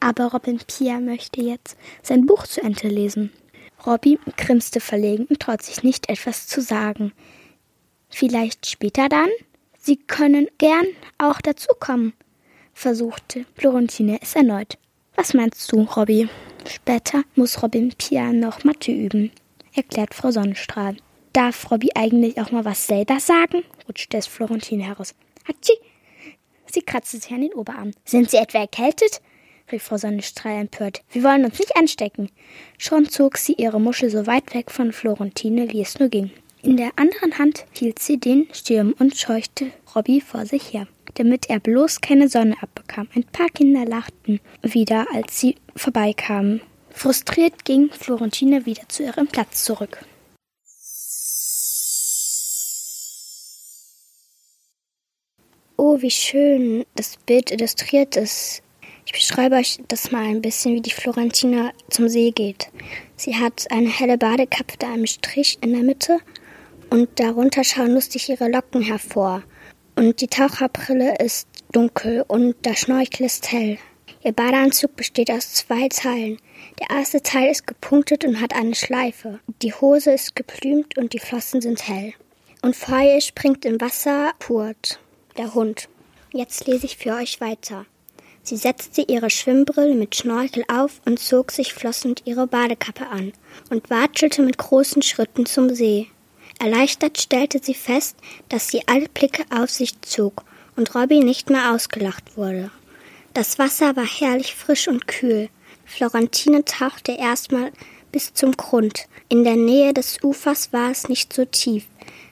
Aber 0.00 0.26
Robin 0.26 0.58
Pia 0.66 1.00
möchte 1.00 1.40
jetzt 1.40 1.76
sein 2.02 2.26
Buch 2.26 2.46
zu 2.46 2.62
Ende 2.62 2.88
lesen. 2.88 3.32
Robby 3.86 4.18
grinste 4.36 4.80
verlegen 4.80 5.26
und 5.26 5.40
traut 5.40 5.62
sich 5.62 5.82
nicht, 5.82 6.08
etwas 6.08 6.46
zu 6.46 6.60
sagen. 6.60 7.12
Vielleicht 8.08 8.66
später 8.66 9.08
dann? 9.08 9.28
Sie 9.78 9.96
können 9.96 10.48
gern 10.58 10.86
auch 11.18 11.40
dazukommen, 11.40 12.12
versuchte 12.74 13.46
Florentine 13.54 14.18
es 14.20 14.34
erneut. 14.34 14.78
Was 15.14 15.34
meinst 15.34 15.70
du, 15.70 15.82
Robby? 15.82 16.28
Später 16.68 17.22
muss 17.36 17.62
Robin 17.62 17.92
Pia 17.96 18.32
noch 18.32 18.64
Mathe 18.64 18.90
üben, 18.90 19.30
erklärt 19.74 20.14
Frau 20.14 20.30
Sonnenstrahl. 20.30 20.96
Darf 21.32 21.70
Robby 21.70 21.90
eigentlich 21.94 22.40
auch 22.40 22.50
mal 22.50 22.64
was 22.64 22.86
selber 22.86 23.20
sagen? 23.20 23.62
rutschte 23.88 24.16
es 24.16 24.26
Florentine 24.26 24.84
heraus. 24.84 25.14
Hatschi! 25.46 25.74
Sie 26.66 26.82
kratzte 26.82 27.18
sich 27.18 27.30
an 27.30 27.42
den 27.42 27.54
Oberarm. 27.54 27.92
Sind 28.04 28.30
Sie 28.30 28.38
etwa 28.38 28.58
erkältet? 28.58 29.20
Rief 29.70 29.84
Frau 29.84 29.96
Sonnenstrahl 29.96 30.60
empört. 30.60 31.02
Wir 31.10 31.22
wollen 31.22 31.44
uns 31.44 31.58
nicht 31.58 31.76
anstecken. 31.76 32.30
Schon 32.78 33.08
zog 33.08 33.38
sie 33.38 33.54
ihre 33.54 33.80
Muschel 33.80 34.10
so 34.10 34.26
weit 34.26 34.54
weg 34.54 34.70
von 34.70 34.92
Florentine, 34.92 35.70
wie 35.70 35.82
es 35.82 35.98
nur 35.98 36.08
ging. 36.08 36.30
In 36.62 36.76
der 36.76 36.90
anderen 36.96 37.38
Hand 37.38 37.64
hielt 37.72 37.98
sie 37.98 38.18
den 38.18 38.48
Sturm 38.52 38.94
und 38.98 39.16
scheuchte 39.16 39.70
Robby 39.94 40.20
vor 40.20 40.46
sich 40.46 40.72
her, 40.72 40.88
damit 41.14 41.48
er 41.48 41.60
bloß 41.60 42.00
keine 42.00 42.28
Sonne 42.28 42.56
abbekam. 42.60 43.08
Ein 43.14 43.24
paar 43.24 43.48
Kinder 43.50 43.84
lachten 43.84 44.40
wieder, 44.62 45.06
als 45.14 45.38
sie 45.40 45.56
vorbeikamen. 45.76 46.60
Frustriert 46.90 47.64
ging 47.64 47.90
Florentine 47.90 48.66
wieder 48.66 48.88
zu 48.88 49.02
ihrem 49.02 49.28
Platz 49.28 49.64
zurück. 49.64 50.04
Oh, 55.76 56.00
wie 56.00 56.10
schön 56.10 56.86
das 56.94 57.18
Bild 57.26 57.50
illustriert 57.50 58.16
ist. 58.16 58.62
Ich 59.06 59.12
beschreibe 59.12 59.54
euch 59.54 59.78
das 59.86 60.10
mal 60.10 60.24
ein 60.24 60.42
bisschen, 60.42 60.74
wie 60.74 60.80
die 60.80 60.90
Florentina 60.90 61.70
zum 61.88 62.08
See 62.08 62.32
geht. 62.32 62.66
Sie 63.14 63.36
hat 63.36 63.70
eine 63.70 63.88
helle 63.88 64.18
Badekappe 64.18 64.72
mit 64.72 64.84
einem 64.84 65.06
Strich 65.06 65.58
in 65.60 65.72
der 65.72 65.84
Mitte 65.84 66.18
und 66.90 67.08
darunter 67.20 67.62
schauen 67.62 67.94
lustig 67.94 68.28
ihre 68.28 68.50
Locken 68.50 68.82
hervor. 68.82 69.44
Und 69.94 70.20
die 70.20 70.26
Taucherbrille 70.26 71.18
ist 71.18 71.46
dunkel 71.70 72.24
und 72.26 72.56
der 72.66 72.74
Schnorchel 72.74 73.26
ist 73.26 73.52
hell. 73.52 73.78
Ihr 74.24 74.32
Badeanzug 74.32 74.96
besteht 74.96 75.30
aus 75.30 75.54
zwei 75.54 75.88
Teilen. 75.88 76.38
Der 76.80 76.90
erste 76.90 77.22
Teil 77.22 77.52
ist 77.52 77.64
gepunktet 77.64 78.24
und 78.24 78.40
hat 78.40 78.54
eine 78.56 78.74
Schleife. 78.74 79.38
Die 79.62 79.72
Hose 79.72 80.10
ist 80.10 80.34
geplümt 80.34 80.98
und 80.98 81.12
die 81.12 81.20
Flossen 81.20 81.60
sind 81.60 81.86
hell. 81.86 82.12
Und 82.60 82.74
vor 82.74 83.00
ihr 83.00 83.20
springt 83.20 83.64
im 83.64 83.80
Wasser 83.80 84.32
Purt, 84.40 84.98
der 85.38 85.54
Hund. 85.54 85.88
Jetzt 86.32 86.66
lese 86.66 86.86
ich 86.86 86.96
für 86.96 87.14
euch 87.14 87.40
weiter. 87.40 87.86
Sie 88.46 88.56
setzte 88.56 89.02
ihre 89.02 89.28
Schwimmbrille 89.28 89.96
mit 89.96 90.14
Schnorchel 90.14 90.62
auf 90.68 91.00
und 91.04 91.18
zog 91.18 91.50
sich 91.50 91.74
flossend 91.74 92.22
ihre 92.26 92.46
Badekappe 92.46 93.08
an 93.08 93.32
und 93.70 93.90
watschelte 93.90 94.40
mit 94.40 94.56
großen 94.56 95.02
Schritten 95.02 95.46
zum 95.46 95.74
See. 95.74 96.06
Erleichtert 96.60 97.20
stellte 97.20 97.58
sie 97.60 97.74
fest, 97.74 98.14
dass 98.48 98.68
sie 98.68 98.86
alle 98.86 99.08
Blicke 99.08 99.42
auf 99.50 99.70
sich 99.70 100.00
zog 100.02 100.44
und 100.76 100.94
Robby 100.94 101.24
nicht 101.24 101.50
mehr 101.50 101.72
ausgelacht 101.72 102.36
wurde. 102.36 102.70
Das 103.34 103.58
Wasser 103.58 103.96
war 103.96 104.06
herrlich 104.06 104.54
frisch 104.54 104.86
und 104.86 105.08
kühl. 105.08 105.48
Florentine 105.84 106.64
tauchte 106.64 107.16
erstmal 107.18 107.72
bis 108.12 108.32
zum 108.32 108.52
Grund. 108.52 109.08
In 109.28 109.42
der 109.42 109.56
Nähe 109.56 109.92
des 109.92 110.22
Ufers 110.22 110.72
war 110.72 110.92
es 110.92 111.08
nicht 111.08 111.32
so 111.32 111.46
tief. 111.46 111.86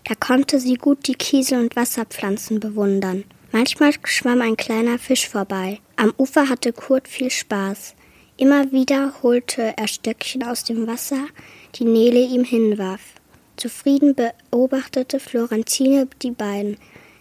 Da 0.05 0.15
konnte 0.15 0.61
sie 0.61 0.75
gut 0.75 1.09
die 1.09 1.17
Kiesel 1.17 1.59
und 1.59 1.75
Wasserpflanzen 1.75 2.61
bewundern. 2.61 3.25
Manchmal 3.55 3.93
schwamm 4.03 4.43
ein 4.43 4.57
kleiner 4.57 4.99
Fisch 4.99 5.29
vorbei. 5.29 5.79
Am 5.95 6.13
Ufer 6.19 6.49
hatte 6.49 6.73
Kurt 6.73 7.07
viel 7.07 7.31
Spaß. 7.31 7.95
Immer 8.37 8.73
wieder 8.73 9.15
holte 9.23 9.75
er 9.77 9.87
Stöckchen 9.87 10.43
aus 10.43 10.65
dem 10.65 10.89
Wasser, 10.89 11.29
die 11.77 11.85
Nele 11.85 12.19
ihm 12.19 12.43
hinwarf. 12.43 13.01
Zufrieden 13.57 14.17
beobachtete 14.17 15.21
Florentine 15.21 16.09
die 16.21 16.33
beiden. 16.33 16.79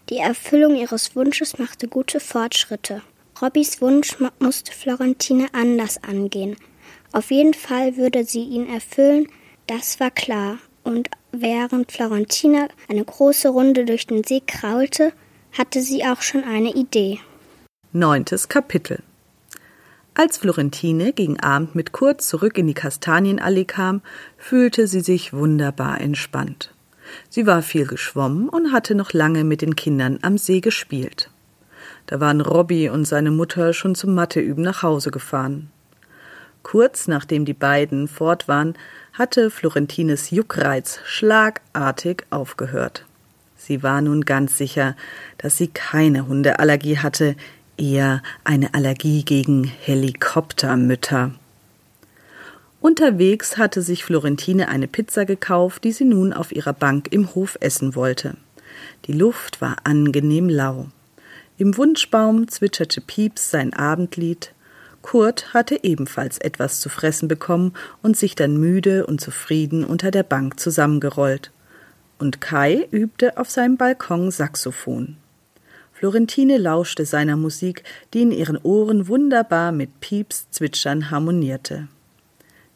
Die 0.09 0.17
Erfüllung 0.17 0.75
ihres 0.75 1.15
Wunsches 1.15 1.59
machte 1.59 1.87
gute 1.87 2.19
Fortschritte. 2.19 3.03
Robbys 3.39 3.79
Wunsch 3.79 4.15
musste 4.39 4.71
Florentine 4.71 5.49
anders 5.51 6.01
angehen. 6.01 6.55
Auf 7.11 7.29
jeden 7.29 7.53
Fall 7.53 7.95
würde 7.95 8.23
sie 8.23 8.43
ihn 8.43 8.67
erfüllen, 8.67 9.27
das 9.67 9.99
war 9.99 10.09
klar. 10.09 10.57
Und 10.83 11.11
während 11.31 11.91
Florentine 11.91 12.69
eine 12.89 13.05
große 13.05 13.49
Runde 13.49 13.85
durch 13.85 14.07
den 14.07 14.23
See 14.23 14.41
kraulte, 14.43 15.13
hatte 15.57 15.81
sie 15.81 16.03
auch 16.03 16.21
schon 16.21 16.43
eine 16.43 16.73
Idee. 16.73 17.19
Neuntes 17.91 18.49
Kapitel 18.49 19.03
Als 20.15 20.37
Florentine 20.37 21.13
gegen 21.13 21.39
Abend 21.39 21.75
mit 21.75 21.91
Kurt 21.91 22.21
zurück 22.21 22.57
in 22.57 22.67
die 22.67 22.73
Kastanienallee 22.73 23.65
kam, 23.65 24.01
fühlte 24.37 24.87
sie 24.87 25.01
sich 25.01 25.33
wunderbar 25.33 26.01
entspannt. 26.01 26.73
Sie 27.29 27.45
war 27.45 27.61
viel 27.61 27.85
geschwommen 27.85 28.49
und 28.49 28.71
hatte 28.71 28.95
noch 28.95 29.13
lange 29.13 29.43
mit 29.43 29.61
den 29.61 29.75
Kindern 29.75 30.19
am 30.21 30.37
See 30.37 30.59
gespielt. 30.59 31.29
Da 32.07 32.19
waren 32.19 32.41
Robby 32.41 32.89
und 32.89 33.05
seine 33.05 33.31
Mutter 33.31 33.73
schon 33.73 33.95
zum 33.95 34.15
Matheüben 34.15 34.63
nach 34.63 34.83
Hause 34.83 35.11
gefahren. 35.11 35.69
Kurz 36.63 37.07
nachdem 37.07 37.45
die 37.45 37.53
beiden 37.53 38.07
fort 38.07 38.47
waren, 38.47 38.75
hatte 39.13 39.51
Florentines 39.51 40.31
Juckreiz 40.31 40.99
schlagartig 41.05 42.25
aufgehört. 42.29 43.05
Sie 43.65 43.81
war 43.81 44.01
nun 44.01 44.25
ganz 44.25 44.57
sicher, 44.57 44.93
dass 45.37 45.57
sie 45.57 45.67
keine 45.67 46.27
Hundeallergie 46.27 46.97
hatte, 46.97 47.37
eher 47.77 48.21
eine 48.43 48.73
Allergie 48.73 49.23
gegen 49.23 49.63
Helikoptermütter. 49.63 51.31
Unterwegs 52.81 53.57
hatte 53.57 53.81
sich 53.81 54.03
Florentine 54.03 54.67
eine 54.67 54.89
Pizza 54.89 55.23
gekauft, 55.25 55.85
die 55.85 55.93
sie 55.93 56.03
nun 56.03 56.33
auf 56.33 56.51
ihrer 56.51 56.73
Bank 56.73 57.07
im 57.11 57.33
Hof 57.35 57.57
essen 57.61 57.95
wollte. 57.95 58.35
Die 59.05 59.13
Luft 59.13 59.61
war 59.61 59.77
angenehm 59.85 60.49
lau. 60.49 60.87
Im 61.57 61.77
Wunschbaum 61.77 62.49
zwitscherte 62.49 62.99
Pieps 62.99 63.49
sein 63.49 63.73
Abendlied. 63.73 64.53
Kurt 65.01 65.53
hatte 65.53 65.81
ebenfalls 65.85 66.37
etwas 66.37 66.81
zu 66.81 66.89
fressen 66.89 67.29
bekommen 67.29 67.71
und 68.01 68.17
sich 68.17 68.35
dann 68.35 68.57
müde 68.57 69.05
und 69.05 69.21
zufrieden 69.21 69.85
unter 69.85 70.11
der 70.11 70.23
Bank 70.23 70.59
zusammengerollt 70.59 71.53
und 72.23 72.39
Kai 72.39 72.87
übte 72.89 73.37
auf 73.37 73.49
seinem 73.49 73.75
Balkon 73.75 74.31
Saxophon. 74.31 75.17
Florentine 75.91 76.57
lauschte 76.57 77.05
seiner 77.05 77.35
Musik, 77.35 77.83
die 78.13 78.21
in 78.21 78.31
ihren 78.31 78.57
Ohren 78.57 79.09
wunderbar 79.09 79.73
mit 79.73 79.99
Pieps 79.99 80.49
Zwitschern 80.49 81.11
harmonierte. 81.11 81.89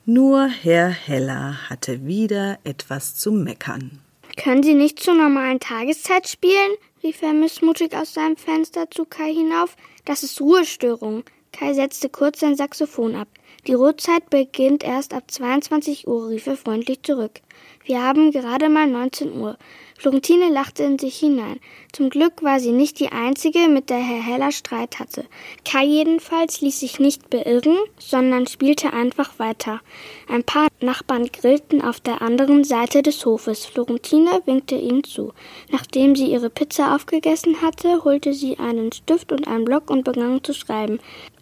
Nur 0.05 0.47
Herr 0.47 0.89
Heller 0.89 1.69
hatte 1.69 2.05
wieder 2.05 2.59
etwas 2.65 3.15
zu 3.15 3.31
meckern. 3.31 3.99
Können 4.35 4.63
Sie 4.63 4.73
nicht 4.73 4.99
zur 5.01 5.15
normalen 5.15 5.61
Tageszeit 5.61 6.27
spielen? 6.27 6.73
rief 7.01 7.21
er 7.21 7.31
missmutig 7.33 7.95
aus 7.95 8.13
seinem 8.13 8.35
Fenster 8.35 8.91
zu 8.91 9.05
Kai 9.05 9.33
hinauf. 9.33 9.77
Das 10.03 10.23
ist 10.23 10.41
Ruhestörung. 10.41 11.23
Kai 11.53 11.73
setzte 11.73 12.09
kurz 12.09 12.41
sein 12.41 12.57
Saxophon 12.57 13.15
ab. 13.15 13.29
Die 13.67 13.73
Ruhezeit 13.73 14.29
beginnt 14.29 14.85
erst 14.85 15.13
ab 15.13 15.29
22 15.29 16.07
Uhr, 16.07 16.29
rief 16.29 16.47
er 16.47 16.55
freundlich 16.55 17.03
zurück. 17.03 17.41
Wir 17.83 18.01
haben 18.01 18.31
gerade 18.31 18.69
mal 18.69 18.87
19 18.87 19.37
Uhr. 19.37 19.57
Florentine 19.97 20.49
lachte 20.49 20.83
in 20.83 20.99
sich 20.99 21.17
hinein. 21.17 21.59
Zum 21.91 22.09
Glück 22.09 22.43
war 22.43 22.59
sie 22.59 22.71
nicht 22.71 22.99
die 22.99 23.11
Einzige, 23.11 23.67
mit 23.67 23.89
der 23.89 23.97
Herr 23.97 24.21
Heller 24.21 24.51
Streit 24.51 24.99
hatte. 24.99 25.25
Kai 25.65 25.83
jedenfalls 25.83 26.61
ließ 26.61 26.79
sich 26.79 26.99
nicht 26.99 27.29
beirren, 27.29 27.77
sondern 27.97 28.45
spielte 28.45 28.93
einfach 28.93 29.39
weiter. 29.39 29.81
Ein 30.29 30.43
paar 30.43 30.67
Nachbarn 30.79 31.25
grillten 31.25 31.81
auf 31.81 31.99
der 31.99 32.21
anderen 32.21 32.63
Seite 32.63 33.01
des 33.01 33.25
Hofes. 33.25 33.65
Florentine 33.65 34.43
winkte 34.45 34.75
ihnen 34.75 35.03
zu. 35.03 35.33
Nachdem 35.71 36.15
sie 36.15 36.31
ihre 36.31 36.49
Pizza 36.49 36.95
aufgegessen 36.95 37.61
hatte, 37.61 38.03
holte 38.03 38.33
sie 38.33 38.59
einen 38.59 38.91
Stift 38.91 39.31
und 39.31 39.47
einen 39.47 39.65
Block 39.65 39.89
und 39.89 40.03
begann 40.03 40.43
zu 40.43 40.53
schreiben. 40.53 40.99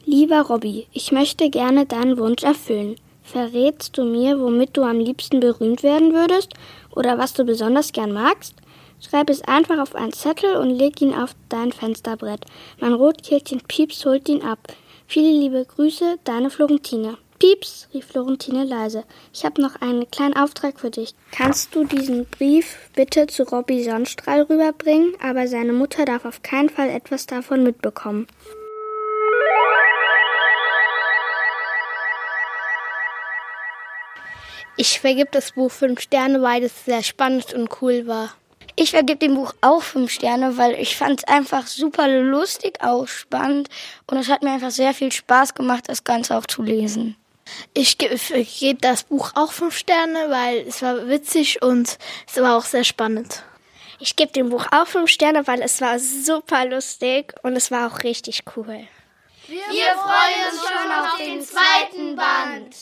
Lieber 0.08 0.42
Robby, 0.42 0.86
ich 0.94 1.12
möchte 1.12 1.50
gerne 1.50 1.88
deinen 1.88 2.20
Wunsch 2.20 2.44
erfüllen. 2.44 2.96
Verrätst 3.24 3.98
du 3.98 4.04
mir, 4.04 4.40
womit 4.40 4.78
du 4.78 4.84
am 4.84 5.00
liebsten 5.00 5.40
berühmt 5.40 5.82
werden 5.82 6.14
würdest 6.14 6.54
oder 6.96 7.18
was 7.18 7.34
du 7.34 7.44
besonders 7.44 7.92
gern 7.92 8.12
magst? 8.12 8.54
Schreib 9.02 9.32
es 9.32 9.42
einfach 9.42 9.80
auf 9.80 9.96
einen 9.96 10.14
Zettel 10.14 10.58
und 10.58 10.70
leg 10.70 11.02
ihn 11.02 11.16
auf 11.16 11.32
dein 11.50 11.72
Fensterbrett. 11.72 12.46
Mein 12.80 12.94
Rotkehlchen 12.94 13.62
Pieps 13.68 14.06
holt 14.06 14.30
ihn 14.30 14.44
ab. 14.44 14.60
Viele 15.08 15.32
liebe 15.32 15.66
Grüße, 15.66 16.20
deine 16.24 16.52
Florentine. 16.52 17.18
Pieps, 17.40 17.88
rief 17.92 18.06
Florentine 18.06 18.64
leise. 18.64 19.06
Ich 19.34 19.44
habe 19.44 19.60
noch 19.60 19.82
einen 19.82 20.10
kleinen 20.12 20.38
Auftrag 20.38 20.80
für 20.80 20.92
dich. 20.92 21.16
Kannst 21.32 21.74
du 21.74 21.84
diesen 21.84 22.26
Brief 22.26 22.92
bitte 22.96 23.26
zu 23.26 23.42
Robby 23.42 23.84
Sonnenstrahl 23.84 24.44
rüberbringen, 24.44 25.14
aber 25.20 25.48
seine 25.48 25.74
Mutter 25.74 26.06
darf 26.06 26.26
auf 26.26 26.44
keinen 26.44 26.70
Fall 26.70 26.90
etwas 26.90 27.26
davon 27.26 27.64
mitbekommen. 27.64 28.28
Ich 34.78 35.00
vergib 35.00 35.32
das 35.32 35.54
Buch 35.54 35.72
fünf 35.72 36.02
Sterne, 36.02 36.42
weil 36.42 36.64
es 36.64 36.86
sehr 36.86 37.02
spannend 37.02 37.54
und 37.54 37.82
cool 37.82 38.08
war. 38.08 38.34
Ich 38.76 38.92
vergebe 38.92 39.20
dem 39.20 39.36
Buch 39.36 39.54
auch 39.62 39.82
fünf 39.82 40.12
Sterne, 40.12 40.58
weil 40.58 40.74
ich 40.74 40.98
fand 40.98 41.20
es 41.20 41.24
einfach 41.26 41.66
super 41.66 42.10
lustig, 42.10 42.84
auch 42.84 43.08
spannend 43.08 43.70
und 44.08 44.18
es 44.18 44.28
hat 44.28 44.44
mir 44.44 44.52
einfach 44.52 44.72
sehr 44.72 44.94
viel 44.94 45.14
Spaß 45.14 45.54
gemacht, 45.54 45.86
das 45.88 46.04
Ganze 46.04 46.38
auch 46.38 46.46
zu 46.46 46.62
lesen. 46.62 47.16
Ich 47.74 47.98
gebe 47.98 48.18
geb 48.60 48.82
das 48.82 49.04
Buch 49.04 49.32
auch 49.36 49.54
fünf 49.54 49.78
Sterne, 49.78 50.30
weil 50.30 50.68
es 50.68 50.82
war 50.82 51.08
witzig 51.08 51.62
und 51.62 51.98
es 52.28 52.42
war 52.42 52.58
auch 52.58 52.66
sehr 52.66 52.84
spannend. 52.84 53.44
Ich 54.00 54.18
gebe 54.18 54.34
dem 54.34 54.50
Buch 54.50 54.66
auch 54.72 54.88
fünf 54.88 55.10
Sterne, 55.10 55.48
weil 55.48 55.62
es 55.62 55.80
war 55.80 55.98
super 55.98 56.66
lustig 56.66 57.34
und 57.44 57.56
es 57.56 57.72
war 57.72 57.88
auch 57.88 58.04
richtig 58.04 58.44
cool. 58.58 58.88
Wir, 59.48 59.58
Wir 59.58 59.94
freuen 59.94 60.52
uns 60.52 60.68
schon 60.68 60.92
auf 60.92 61.18
den 61.18 61.42
zweiten 61.42 62.16
Band. 62.18 62.76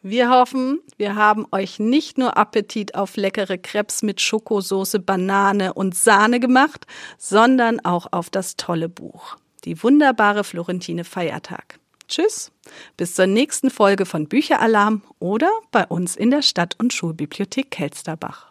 Wir 0.00 0.30
hoffen, 0.30 0.80
wir 0.96 1.16
haben 1.16 1.44
euch 1.52 1.78
nicht 1.78 2.16
nur 2.16 2.38
Appetit 2.38 2.94
auf 2.94 3.16
leckere 3.16 3.58
Krebs 3.58 4.02
mit 4.02 4.22
Schokosoße, 4.22 5.00
Banane 5.00 5.74
und 5.74 5.94
Sahne 5.94 6.40
gemacht, 6.40 6.86
sondern 7.18 7.84
auch 7.84 8.06
auf 8.12 8.30
das 8.30 8.56
tolle 8.56 8.88
Buch. 8.88 9.36
Die 9.64 9.82
wunderbare 9.82 10.44
Florentine 10.44 11.04
Feiertag. 11.04 11.78
Tschüss, 12.08 12.52
bis 12.96 13.14
zur 13.14 13.26
nächsten 13.26 13.70
Folge 13.70 14.06
von 14.06 14.28
Bücheralarm 14.28 15.02
oder 15.18 15.50
bei 15.72 15.84
uns 15.84 16.16
in 16.16 16.30
der 16.30 16.40
Stadt- 16.40 16.76
und 16.78 16.94
Schulbibliothek 16.94 17.70
Kelsterbach. 17.70 18.46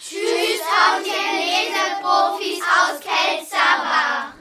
Tschüss, 0.00 0.62
haut 0.64 1.04
ihr 1.04 1.12
Leseprofis 1.12 2.62
aus 2.62 3.00
Kelsterbach. 3.00 4.39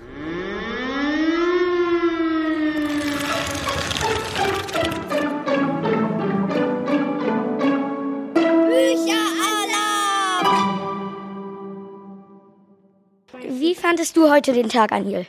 Wie 13.60 13.76
fandest 13.76 14.16
du 14.16 14.30
heute 14.32 14.54
den 14.54 14.70
Tag, 14.70 14.94
Anil? 14.94 15.26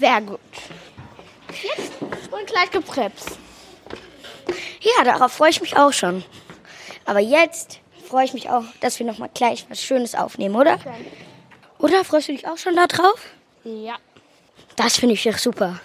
Sehr 0.00 0.20
gut. 0.20 0.40
Und 2.32 2.46
gleich 2.48 2.72
Gepreps. 2.72 3.38
Ja, 4.80 5.04
darauf 5.04 5.32
freue 5.32 5.50
ich 5.50 5.60
mich 5.60 5.76
auch 5.76 5.92
schon. 5.92 6.24
Aber 7.04 7.20
jetzt 7.20 7.78
freue 8.08 8.24
ich 8.24 8.32
mich 8.32 8.50
auch, 8.50 8.64
dass 8.80 8.98
wir 8.98 9.06
noch 9.06 9.18
mal 9.18 9.30
gleich 9.32 9.64
was 9.68 9.80
Schönes 9.80 10.16
aufnehmen, 10.16 10.56
oder? 10.56 10.80
Oder 11.78 12.04
freust 12.04 12.26
du 12.26 12.32
dich 12.32 12.48
auch 12.48 12.58
schon 12.58 12.74
darauf? 12.74 13.20
Ja. 13.62 13.94
Das 14.74 14.96
finde 14.96 15.14
ich 15.14 15.22
doch 15.22 15.38
super. 15.38 15.78